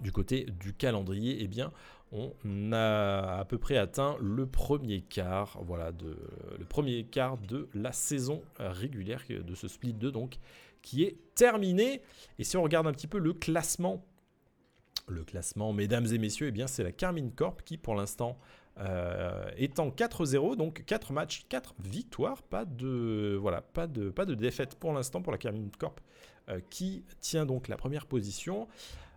[0.00, 1.72] Du côté du calendrier, eh bien,
[2.10, 6.16] on a à peu près atteint le premier quart, voilà, de,
[6.58, 10.38] le premier quart de la saison régulière de ce split 2, donc
[10.82, 12.02] qui est terminé.
[12.38, 14.04] Et si on regarde un petit peu le classement,
[15.08, 18.38] le classement, mesdames et messieurs, eh bien c'est la Carmine Corp qui pour l'instant
[18.78, 24.24] euh, est en 4-0, donc 4 matchs, 4 victoires, pas de, voilà, pas de, pas
[24.24, 26.00] de défaite pour l'instant pour la Carmine Corp
[26.48, 28.68] euh, qui tient donc la première position.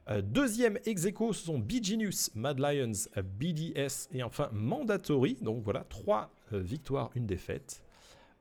[0.10, 5.38] Euh, deuxième ex ce sont Genius, Mad Lions, BDS et enfin Mandatory.
[5.42, 7.83] Donc voilà, 3 victoires, une défaite.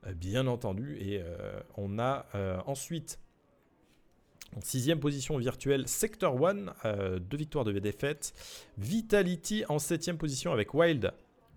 [0.07, 0.97] Euh, bien entendu.
[0.99, 3.19] Et euh, on a euh, ensuite
[4.55, 8.35] en sixième position virtuelle, Sector 1, deux victoires, de défaites.
[8.77, 11.11] Vitality en septième position avec Wild,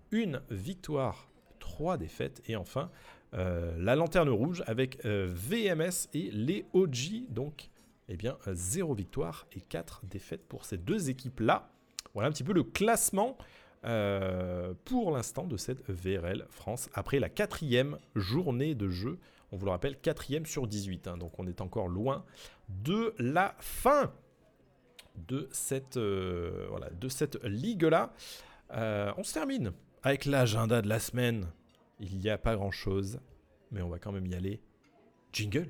[0.09, 1.29] une victoire,
[1.59, 2.41] 3 défaites.
[2.47, 2.89] Et enfin,
[3.33, 7.29] la lanterne rouge avec VMS et les OG.
[7.29, 7.69] Donc,
[8.09, 11.69] eh bien, 0 victoire et 4 défaites pour ces deux équipes-là.
[12.15, 13.37] Voilà un petit peu le classement
[13.81, 19.19] pour l'instant de cette VRL France après la quatrième journée de jeu.
[19.51, 21.07] On vous le rappelle, quatrième sur 18.
[21.07, 21.17] Hein.
[21.17, 22.25] donc on est encore loin
[22.69, 24.11] de la fin
[25.27, 26.67] de cette, euh,
[27.43, 28.13] ligue-là.
[28.71, 29.71] Euh, on se termine
[30.03, 31.47] avec l'agenda de la semaine.
[31.99, 33.19] Il n'y a pas grand-chose,
[33.71, 34.61] mais on va quand même y aller.
[35.33, 35.69] Jingle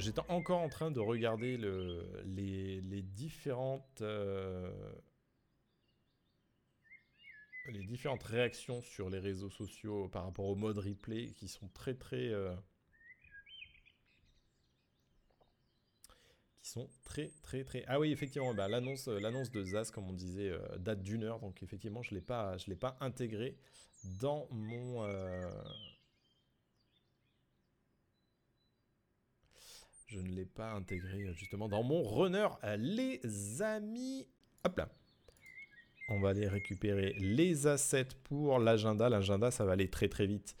[0.00, 4.70] j'étais encore en train de regarder le, les, différentes euh,
[7.68, 11.94] les différentes réactions sur les réseaux sociaux par rapport au mode replay qui sont très
[11.94, 12.54] très euh,
[16.62, 20.08] qui sont très très très ah oui effectivement bah, l'annonce euh, l'annonce de Zaz comme
[20.08, 23.56] on disait date d'une heure donc effectivement je l'ai pas je l'ai pas intégré
[24.04, 25.02] dans mon
[30.06, 32.48] je ne l'ai pas intégré justement dans mon runner
[32.78, 33.20] les
[33.62, 34.26] amis
[34.64, 34.88] hop là
[36.08, 39.08] on va aller récupérer les assets pour l'agenda.
[39.08, 40.54] L'agenda, ça va aller très très vite.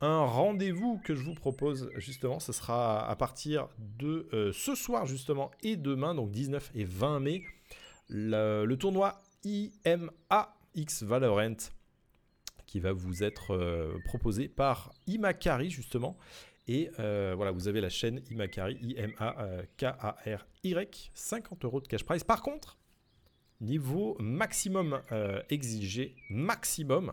[0.00, 5.06] Un rendez-vous que je vous propose justement, ce sera à partir de euh, ce soir
[5.06, 7.44] justement et demain, donc 19 et 20 mai,
[8.08, 11.56] le, tournoi IMA X Valorant
[12.66, 16.18] qui va vous être euh, proposé par Imakari justement.
[16.68, 19.50] Et euh, voilà, vous avez la chaîne Imakari, I-M-A-K-A-R-Y,
[21.14, 22.22] 50 euros de cash prize.
[22.24, 22.78] Par contre,
[23.60, 27.12] Niveau maximum euh, exigé, maximum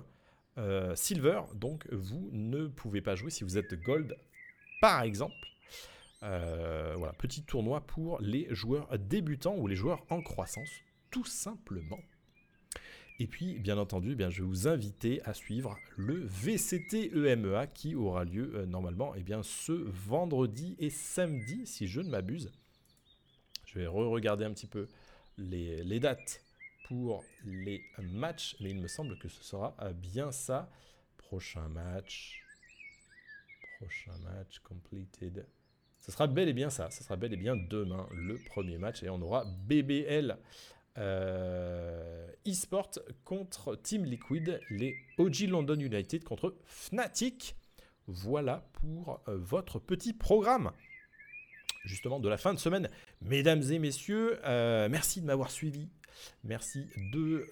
[0.57, 1.41] euh, silver.
[1.53, 4.17] Donc vous ne pouvez pas jouer si vous êtes gold,
[4.81, 5.35] par exemple.
[6.21, 10.71] Voilà, petit tournoi pour les joueurs débutants ou les joueurs en croissance,
[11.11, 11.99] tout simplement.
[13.21, 17.67] Et puis, bien entendu, eh bien, je vais vous inviter à suivre le VCT EMEA
[17.67, 22.49] qui aura lieu normalement eh bien, ce vendredi et samedi, si je ne m'abuse.
[23.65, 24.87] Je vais re-regarder un petit peu
[25.37, 26.41] les, dates
[26.87, 30.69] pour les matchs, mais il me semble que ce sera bien ça.
[31.17, 32.41] Prochain match.
[33.79, 35.45] Prochain match completed.
[35.99, 36.89] Ce sera bel et bien ça.
[36.89, 40.37] Ce sera bel et bien demain le premier match et on aura BBL
[40.97, 42.91] euh, eSport
[43.23, 47.55] contre Team Liquid, les OG London United contre Fnatic.
[48.07, 50.71] Voilà pour euh, votre petit programme
[51.85, 52.89] justement de la fin de semaine.
[53.21, 55.89] Mesdames et messieurs, euh, merci de m'avoir suivi.
[56.43, 57.47] Merci de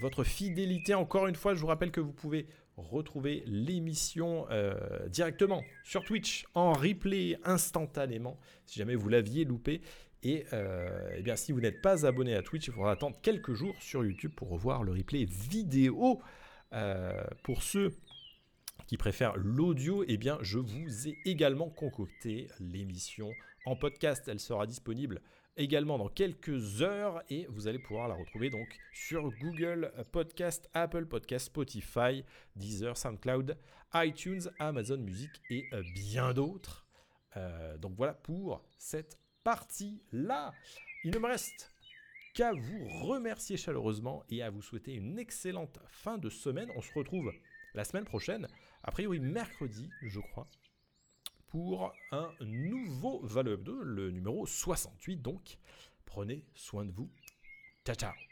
[0.00, 0.94] votre fidélité.
[0.94, 4.48] Encore une fois, je vous rappelle que vous pouvez retrouver l'émission
[5.06, 9.80] directement sur Twitch en replay instantanément si jamais vous l'aviez loupé.
[10.22, 13.74] Et, eh bien, si vous n'êtes pas abonné à Twitch, il faudra attendre quelques jours
[13.80, 16.20] sur YouTube pour revoir le replay vidéo.
[17.42, 17.94] pour ceux
[18.86, 23.30] qui préfèrent l'audio, eh bien, je vous ai également concocté l'émission
[23.64, 24.26] en podcast.
[24.28, 25.20] Elle sera disponible
[25.56, 31.06] également dans quelques heures et vous allez pouvoir la retrouver donc sur Google Podcast, Apple
[31.06, 32.24] Podcast, Spotify,
[32.56, 33.56] Deezer, SoundCloud,
[33.94, 36.84] iTunes, Amazon Music et euh, bien d'autres.
[37.36, 40.52] Euh, donc voilà pour cette partie-là.
[41.04, 41.72] Il ne me reste
[42.34, 46.70] qu'à vous remercier chaleureusement et à vous souhaiter une excellente fin de semaine.
[46.76, 47.32] On se retrouve
[47.74, 48.48] la semaine prochaine,
[48.82, 50.48] a priori mercredi, je crois,
[51.48, 55.58] pour un nouveau Valeur 2, le numéro 68 donc.
[56.04, 57.10] Prenez soin de vous.
[57.84, 58.29] Ciao ciao